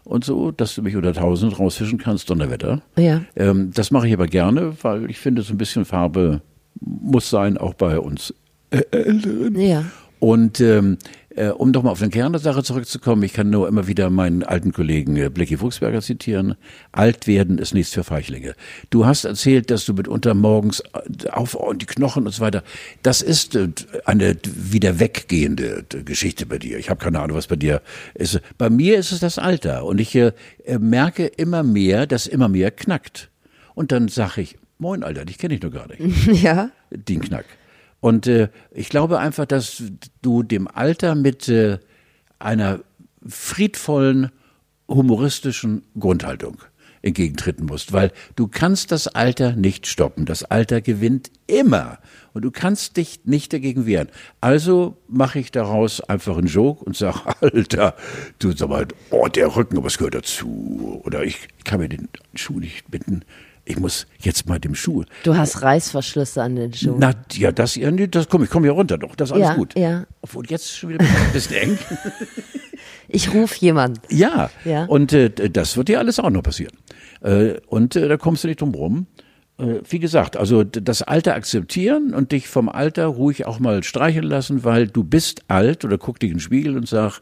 [0.04, 2.80] und so, dass du mich unter 1000 rausfischen kannst, Donnerwetter.
[2.96, 3.22] Ja.
[3.36, 6.40] Ähm, das mache ich aber gerne, weil ich finde, so ein bisschen Farbe
[6.80, 8.32] muss sein, auch bei uns
[8.70, 9.58] Älteren.
[9.58, 9.84] Ja.
[10.18, 10.98] Und ähm,
[11.38, 14.10] äh, um doch mal auf den Kern der Sache zurückzukommen, ich kann nur immer wieder
[14.10, 16.56] meinen alten Kollegen äh, Blicky Fuchsberger zitieren.
[16.92, 18.54] Alt werden ist nichts für Feichlinge.
[18.90, 22.62] Du hast erzählt, dass du mitunter morgens äh, auf und die Knochen und so weiter.
[23.02, 23.68] Das ist äh,
[24.04, 26.78] eine wieder weggehende äh, Geschichte bei dir.
[26.78, 27.82] Ich habe keine Ahnung, was bei dir
[28.14, 28.40] ist.
[28.58, 30.32] Bei mir ist es das Alter und ich äh,
[30.64, 33.30] äh, merke immer mehr, dass immer mehr knackt.
[33.74, 36.00] Und dann sage ich, moin Alter, dich kenne ich nur gar nicht
[36.42, 36.70] Ja.
[36.90, 37.44] den Knack.
[38.00, 39.82] Und äh, ich glaube einfach, dass
[40.22, 41.78] du dem Alter mit äh,
[42.38, 42.80] einer
[43.26, 44.30] friedvollen,
[44.88, 46.62] humoristischen Grundhaltung
[47.02, 50.24] entgegentreten musst, weil du kannst das Alter nicht stoppen.
[50.24, 51.98] Das Alter gewinnt immer
[52.32, 54.08] und du kannst dich nicht dagegen wehren.
[54.40, 57.94] Also mache ich daraus einfach einen Joke und sage, Alter,
[58.38, 61.00] du sag mal, oh, der Rücken, aber es gehört dazu.
[61.04, 63.24] Oder ich kann mir den Schuh nicht bitten.
[63.68, 65.04] Ich muss jetzt mal dem Schuh.
[65.24, 66.96] Du hast Reißverschlüsse an den Schuhen.
[66.98, 69.48] Na, ja, das, ja, nee, das komm, ich komme ja runter doch, das ist alles
[69.48, 69.78] Ja, gut.
[69.78, 70.04] ja.
[70.22, 71.78] Obwohl jetzt schon wieder ein bisschen eng.
[73.08, 74.00] Ich rufe jemanden.
[74.10, 74.84] Ja, Ja.
[74.84, 76.74] und äh, das wird dir alles auch noch passieren.
[77.22, 79.06] Äh, und äh, da kommst du nicht drum rum.
[79.58, 84.24] Äh, wie gesagt, also das Alter akzeptieren und dich vom Alter ruhig auch mal streicheln
[84.26, 87.20] lassen, weil du bist alt oder guck dich in den Spiegel und sag,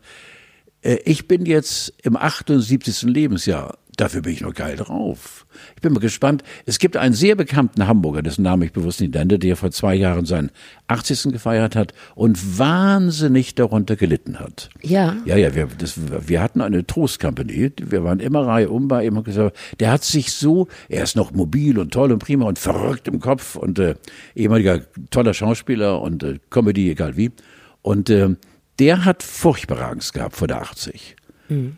[0.83, 3.03] äh, ich bin jetzt im 78.
[3.03, 3.79] Lebensjahr.
[3.97, 5.47] Dafür bin ich noch geil drauf.
[5.75, 6.43] Ich bin mal gespannt.
[6.67, 9.95] Es gibt einen sehr bekannten Hamburger, dessen Namen ich bewusst nicht nenne, der vor zwei
[9.95, 10.51] Jahren seinen
[10.89, 11.33] 80.
[11.33, 14.69] gefeiert hat und wahnsinnig darunter gelitten hat.
[14.83, 15.17] Ja.
[15.25, 17.73] Ja, ja, wir, das, wir hatten eine Trost-Company.
[17.81, 21.17] Wir waren immer Reihe um bei ihm und gesagt, der hat sich so, er ist
[21.17, 23.95] noch mobil und toll und prima und verrückt im Kopf und äh,
[24.35, 27.33] ehemaliger toller Schauspieler und äh, Comedy, egal wie.
[27.81, 28.37] Und äh,
[28.79, 31.16] der hat furchtbare Angst gehabt vor der 80.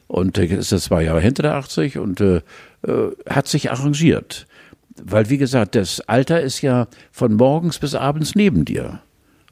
[0.07, 2.43] Und äh, ist er zwei Jahre hinter der 80 und äh,
[2.87, 4.47] äh, hat sich arrangiert.
[5.03, 9.01] Weil, wie gesagt, das Alter ist ja von morgens bis abends neben dir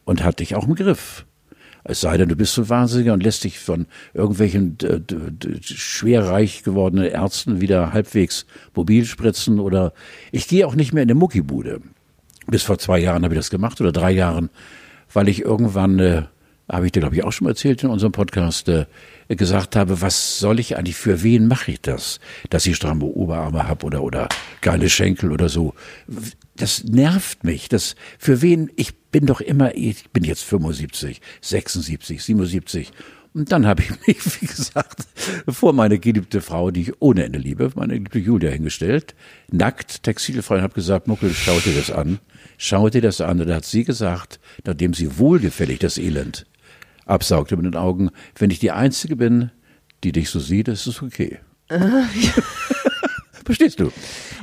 [0.05, 1.25] und hat dich auch im Griff.
[1.89, 5.01] Es sei denn, du bist so wahnsinniger und lässt dich von irgendwelchen äh,
[5.63, 8.45] schwer reich gewordenen Ärzten wieder halbwegs
[8.75, 9.93] mobil spritzen oder
[10.33, 11.81] ich gehe auch nicht mehr in eine Muckibude.
[12.49, 14.51] Bis vor zwei Jahren habe ich das gemacht oder drei Jahren,
[15.13, 16.23] weil ich irgendwann, äh,
[16.69, 18.87] habe ich dir glaube ich auch schon erzählt in unserem Podcast, äh,
[19.35, 22.21] gesagt habe, was soll ich eigentlich, für wen mache ich das,
[22.51, 24.29] dass ich stramme Oberarme habe oder, oder
[24.61, 25.75] geile Schenkel oder so.
[26.55, 27.69] Das nervt mich.
[27.69, 32.93] Das, für wen, ich bin doch immer, ich bin jetzt 75, 76, 77.
[33.35, 35.07] Und dann habe ich mich, wie gesagt,
[35.49, 39.15] vor meine geliebte Frau, die ich ohne Ende liebe, meine geliebte Julia hingestellt,
[39.51, 42.21] nackt, textilfrei und habe gesagt, Muckel, schau dir das an.
[42.59, 43.41] Schau dir das an.
[43.41, 46.47] Und da hat sie gesagt, nachdem sie wohlgefällig das Elend
[47.07, 49.51] absaugte mit den Augen, wenn ich die Einzige bin,
[50.05, 51.39] die dich so sieht, ist es okay.
[53.45, 53.93] Verstehst du?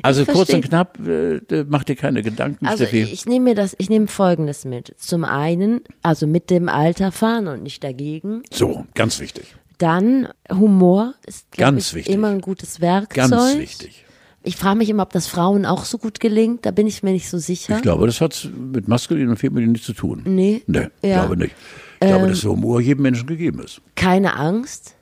[0.02, 3.02] Also Ich kurz und knapp, äh, mach dir keine Gedanken, Also Steffi.
[3.12, 4.96] ich nehme mir das, ich nehme Folgendes mit.
[4.98, 8.44] Zum einen, also mit dem Alter fahren und nicht dagegen.
[8.52, 9.56] so, ganz wichtig.
[9.78, 12.14] Dann Humor ist Ganz ich, wichtig.
[12.16, 13.30] immer ein gutes Werkzeug.
[13.30, 14.06] Ganz wichtig.
[14.44, 16.66] Ich frage mich immer, ob das Frauen auch so gut gelingt.
[16.66, 17.78] Da bin ich mir nicht so sicher.
[17.78, 20.22] Ich glaube, das hat mit maskulin und feminin nichts zu tun.
[20.26, 20.64] Nee.
[20.68, 21.20] Nee, Ja.
[21.26, 21.56] Glaube nicht.
[22.04, 23.82] Ich glaube, dass Humor jedem Menschen gegeben ist.
[23.96, 24.96] Keine Angst.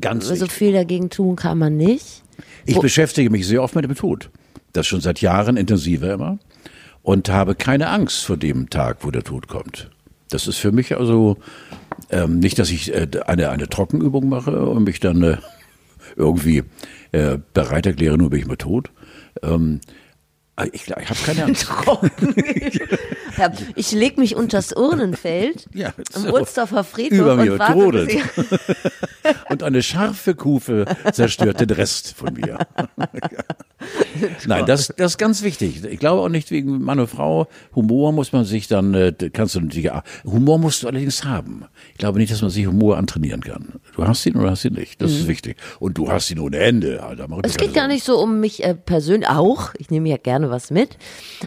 [0.00, 2.22] Ganz So viel dagegen tun kann man nicht.
[2.66, 4.30] Ich beschäftige mich sehr oft mit dem Tod.
[4.72, 6.38] Das schon seit Jahren intensiver immer.
[7.02, 9.90] Und habe keine Angst vor dem Tag, wo der Tod kommt.
[10.28, 11.36] Das ist für mich also
[12.10, 15.36] ähm, nicht, dass ich äh, eine, eine Trockenübung mache und mich dann äh,
[16.16, 16.64] irgendwie
[17.12, 18.90] äh, bereit erkläre, nur bin ich mal tot.
[19.42, 19.80] Ähm,
[20.72, 21.68] ich, ich habe keine Angst.
[23.38, 26.32] Ja, Ich leg mich unters Urnenfeld Ja, am so.
[26.34, 28.16] Ulsdorfer Friedhof Über mir und warte, brodelt.
[29.48, 32.58] Und eine scharfe Kufe zerstört den Rest von mir.
[34.46, 35.84] Nein, das, das ist ganz wichtig.
[35.84, 37.48] Ich glaube auch nicht wegen Mann und Frau.
[37.74, 39.90] Humor muss man sich dann, äh, kannst du natürlich,
[40.24, 41.64] Humor musst du allerdings haben.
[41.92, 43.74] Ich glaube nicht, dass man sich Humor antrainieren kann.
[43.94, 45.02] Du hast ihn oder hast ihn nicht.
[45.02, 45.56] Das ist wichtig.
[45.78, 47.02] Und du hast ihn ohne Ende.
[47.02, 47.40] Alter, Mhm.
[47.42, 50.70] Es geht gar nicht so um mich äh, persönlich, auch, ich nehme ja gerne was
[50.70, 50.96] mit,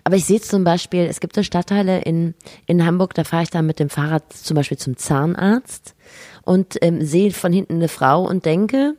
[0.04, 1.44] aber ich sehe zum Beispiel, es gibt so
[1.80, 2.36] Stadtteile in,
[2.68, 5.96] in Hamburg, da fahre ich dann mit dem Fahrrad zum Beispiel zum Zahnarzt
[6.44, 8.96] und ähm, sehe von hinten eine Frau und denke,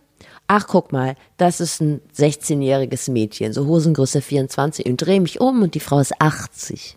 [0.47, 5.63] ach guck mal, das ist ein 16-jähriges Mädchen, so Hosengröße 24 und drehe mich um
[5.63, 6.97] und die Frau ist 80.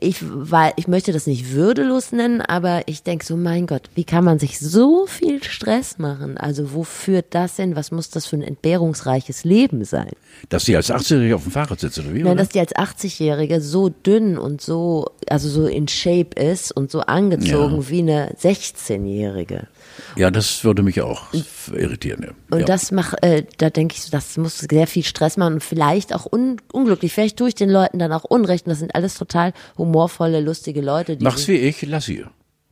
[0.00, 4.04] Ich, weil, ich möchte das nicht würdelos nennen, aber ich denke so, mein Gott, wie
[4.04, 6.36] kann man sich so viel Stress machen?
[6.38, 7.76] Also wo führt das hin?
[7.76, 10.10] Was muss das für ein entbehrungsreiches Leben sein?
[10.48, 12.22] Dass sie als 80-Jährige auf dem Fahrrad sitzt, oder wie?
[12.22, 12.36] Nein, oder?
[12.42, 17.00] dass die als 80-Jährige so dünn und so, also so in Shape ist und so
[17.00, 17.88] angezogen Ja.
[17.88, 19.66] wie eine 16-Jährige.
[20.16, 21.24] Ja, das würde mich auch
[21.72, 22.22] irritieren.
[22.22, 22.30] Ja.
[22.50, 22.66] Und ja.
[22.66, 26.30] das macht, äh, da denke ich das muss sehr viel Stress machen und vielleicht auch
[26.30, 27.12] un unglücklich.
[27.12, 28.66] Vielleicht tue ich den Leuten dann auch Unrecht.
[28.66, 31.16] Und das sind alles total humorvolle, lustige Leute.
[31.16, 32.24] Die Mach's wie ich, lass sie.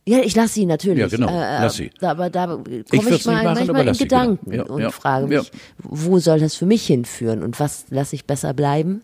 [0.06, 0.98] Ja, ich lasse sie natürlich.
[1.00, 1.90] Ja, genau, Äh, lass sie.
[2.02, 3.98] Aber da komme ich, nicht mal machen, manchmal in genau.
[3.98, 5.40] Gedanken Ja, und ja, frage ja.
[5.40, 9.02] mich, wo soll das für mich hinführen und was lasse ich besser bleiben?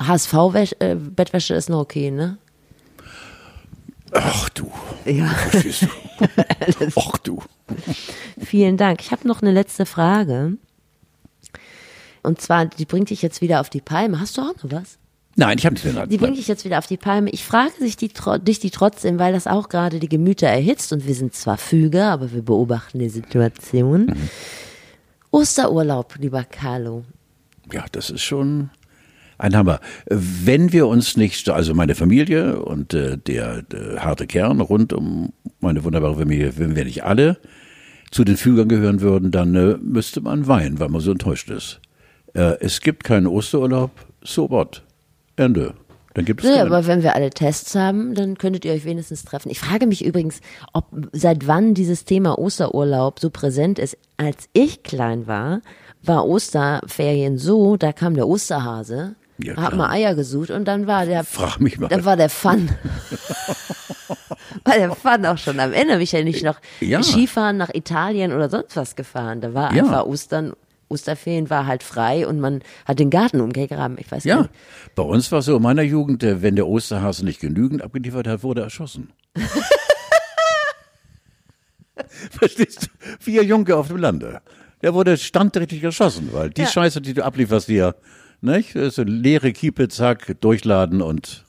[0.00, 2.38] HSV-Bettwäsche ist noch okay, ne?
[4.12, 4.70] Ach du,
[5.04, 5.26] Ja.
[5.26, 5.86] verstehst du.
[6.96, 7.42] Ach du.
[8.40, 9.00] Vielen Dank.
[9.00, 10.56] Ich habe noch eine letzte Frage.
[12.22, 14.20] Und zwar, die bringt dich jetzt wieder auf die Palme.
[14.20, 14.98] Hast du auch noch was?
[15.36, 17.30] Nein, ich habe nicht den Die bringt dich jetzt wieder auf die Palme.
[17.30, 18.10] Ich frage sich die,
[18.42, 22.04] dich die trotzdem, weil das auch gerade die Gemüter erhitzt und wir sind zwar Füge,
[22.04, 24.06] aber wir beobachten die Situation.
[24.06, 24.28] Mhm.
[25.30, 27.04] Osterurlaub, lieber Carlo.
[27.72, 28.70] Ja, das ist schon
[29.38, 29.78] ein Hammer.
[30.06, 35.32] Wenn wir uns nicht, also meine Familie und äh, der, der harte Kern rund um
[35.60, 37.38] meine wunderbare Familie, wenn wir nicht alle
[38.10, 41.80] zu den Fügern gehören würden, dann äh, müsste man weinen, weil man so enttäuscht ist.
[42.34, 43.90] Äh, es gibt keinen Osterurlaub,
[44.22, 44.82] so what?
[45.36, 45.74] Ende.
[46.14, 46.66] Dann gibt es Ja, keinen.
[46.72, 49.50] aber wenn wir alle Tests haben, dann könntet ihr euch wenigstens treffen.
[49.50, 50.40] Ich frage mich übrigens,
[50.72, 53.96] ob seit wann dieses Thema Osterurlaub so präsent ist.
[54.16, 55.60] Als ich klein war,
[56.02, 59.76] war Osterferien so, da kam der Osterhase, Ja, hat klar.
[59.76, 61.88] mal Eier gesucht und dann war der Frag mich mal.
[61.88, 62.68] dann war der Fun.
[64.64, 65.94] war der Fun auch schon am Ende.
[65.94, 67.02] Hab ich ja nicht noch Ja.
[67.02, 69.40] Skifahren nach Italien oder sonst was gefahren.
[69.40, 69.84] Da war Ja.
[69.84, 70.54] einfach Ostern,
[70.88, 73.96] Osterferien war halt frei und man hat den Garten umgegraben.
[74.00, 74.50] Ich weiß Ja, nicht.
[74.94, 78.26] bei uns war es so in meiner Jugend, äh, wenn der Osterhase nicht genügend abgeliefert
[78.26, 79.12] hat, wurde er erschossen.
[82.30, 82.86] Verstehst du?
[83.26, 84.40] Wie ein Junge auf dem Lande.
[84.82, 86.68] Der wurde standrechtlich erschossen, weil die Ja.
[86.68, 87.96] Scheiße, die du ablieferst, hier,
[88.40, 88.74] nicht?
[88.76, 91.44] Das ist eine leere Kiepe, zack, durchladen und.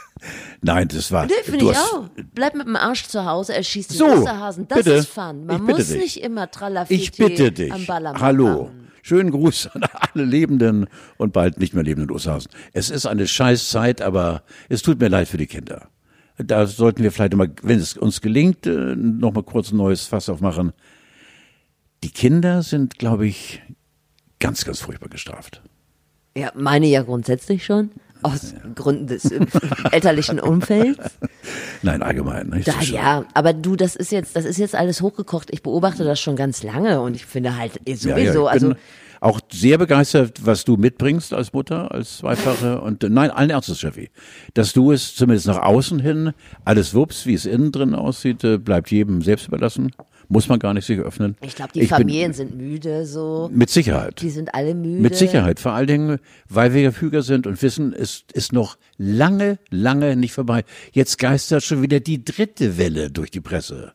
[0.62, 1.26] Nein, das war.
[1.26, 2.08] Nee, finde ich hast- auch.
[2.34, 4.68] Bleib mit dem Arsch zu Hause, erschießt den So, Osterhasen.
[4.68, 4.92] Das bitte.
[4.92, 5.46] ist Fun.
[5.46, 5.96] Man muss dich.
[6.00, 7.72] nicht immer Tralafiti Ich bitte dich.
[7.72, 8.62] am Ballermann Hallo.
[8.64, 8.90] machen.
[9.02, 9.82] Schönen Gruß an
[10.12, 10.86] alle lebenden
[11.16, 12.50] und bald nicht mehr lebenden Osterhasen.
[12.74, 15.88] Es ist eine scheiß Zeit, aber es tut mir leid für die Kinder.
[16.36, 20.04] Da sollten wir vielleicht mal, wenn es uns gelingt, äh, noch mal kurz ein neues
[20.06, 20.72] Fass aufmachen.
[22.04, 23.62] Die Kinder sind, glaube ich,
[24.38, 25.62] ganz, ganz furchtbar gestraft.
[26.36, 27.90] Ja, meine ja grundsätzlich schon.
[28.22, 29.24] Aus Gründen des
[29.92, 30.98] elterlichen Umfelds.
[31.82, 32.48] Nein, allgemein.
[32.50, 32.68] Nicht?
[32.68, 35.48] Da, schon- ja, aber du, das ist jetzt, das ist jetzt alles hochgekocht.
[35.52, 38.74] Ich beobachte das schon ganz lange und ich finde halt Ja, sowieso, ja, ich also
[39.22, 42.80] auch sehr begeistert, was du mitbringst als Mutter, als Zweifache.
[42.82, 44.10] Und nein, allen Ernstes, Steffi,
[44.54, 46.32] dass du es zumindest nach außen hin,
[46.64, 49.92] alles wups, wie es innen drin aussieht, äh, bleibt jedem selbst überlassen.
[50.32, 51.36] Muss man gar nicht sich öffnen.
[51.42, 53.50] ich glaube, die bin- Familien sind müde, so.
[53.52, 54.22] Mit Sicherheit.
[54.22, 55.02] Die sind alle müde.
[55.02, 55.58] Mit Sicherheit.
[55.58, 56.18] Vor allen Dingen,
[56.48, 60.62] weil wir ja Füger sind und wissen, es ist noch lange, lange nicht vorbei.
[60.92, 63.92] Jetzt geistert schon wieder die dritte Welle durch die Presse.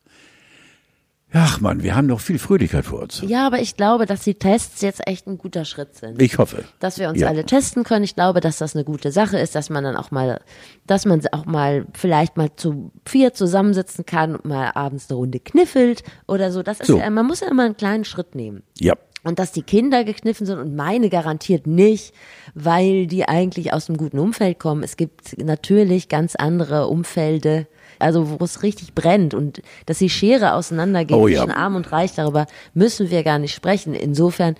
[1.37, 3.21] Ach man, wir haben noch viel Fröhlichkeit vor uns.
[3.27, 6.21] Ja, aber ich glaube, dass die Tests jetzt echt ein guter Schritt sind.
[6.21, 6.63] Ich hoffe.
[6.79, 7.27] dass wir uns Ja.
[7.27, 8.05] alle testen können.
[8.05, 10.39] Ich glaube, dass das eine gute Sache ist, dass man dann auch mal,
[10.87, 15.41] dass man auch mal vielleicht mal zu vier zusammensitzen kann und mal abends eine Runde
[15.41, 16.63] kniffelt oder so.
[16.63, 16.99] Das ist So.
[16.99, 18.63] ja, man muss ja immer einen kleinen Schritt nehmen.
[18.79, 18.93] Ja.
[19.23, 22.13] Und dass die Kinder gekniffen sind und meine garantiert nicht,
[22.53, 24.83] weil die eigentlich aus einem guten Umfeld kommen.
[24.83, 27.67] Es gibt natürlich ganz andere Umfelde,
[27.99, 31.43] also wo es richtig brennt und dass die Schere auseinandergeht Oh ja.
[31.43, 33.93] zwischen Arm und Reich, darüber müssen wir gar nicht sprechen.
[33.93, 34.55] Insofern,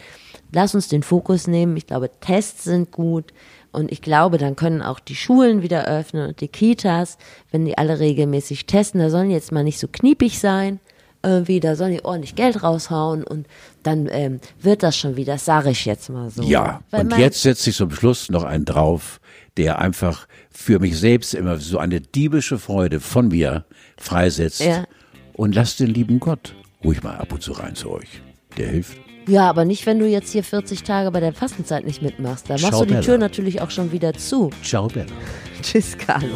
[0.52, 1.78] lass uns den Fokus nehmen.
[1.78, 3.34] Ich glaube, Tests sind gut.
[3.72, 7.18] Und ich glaube, dann können auch die Schulen wieder öffnen und die Kitas,
[7.52, 9.02] wenn die alle regelmäßig testen.
[9.02, 10.80] Da sollen jetzt mal nicht so kniepig sein
[11.26, 13.48] irgendwie, da sollen die ordentlich Geld raushauen und
[13.84, 16.44] dann ähm, wird das schon wieder, das sage ich jetzt mal so.
[16.44, 19.20] Ja, Weil und jetzt setze ich zum Schluss noch einen drauf,
[19.58, 23.66] der einfach für mich selbst immer so eine diebische Freude von mir
[23.98, 24.62] freisetzt.
[24.62, 24.86] Ja.
[25.34, 28.22] Und lasst den lieben Gott ruhig mal ab und zu rein zu euch.
[28.58, 28.98] Der hilft.
[29.28, 32.50] Ja, aber nicht, wenn du jetzt hier 40 Tage bei der Fastenzeit nicht mitmachst.
[32.50, 34.52] Da machst Ciao, du die Tür natürlich auch schon wieder zu.
[34.64, 35.08] Ciao, Bella.
[35.62, 36.36] Tschüss, Carlo.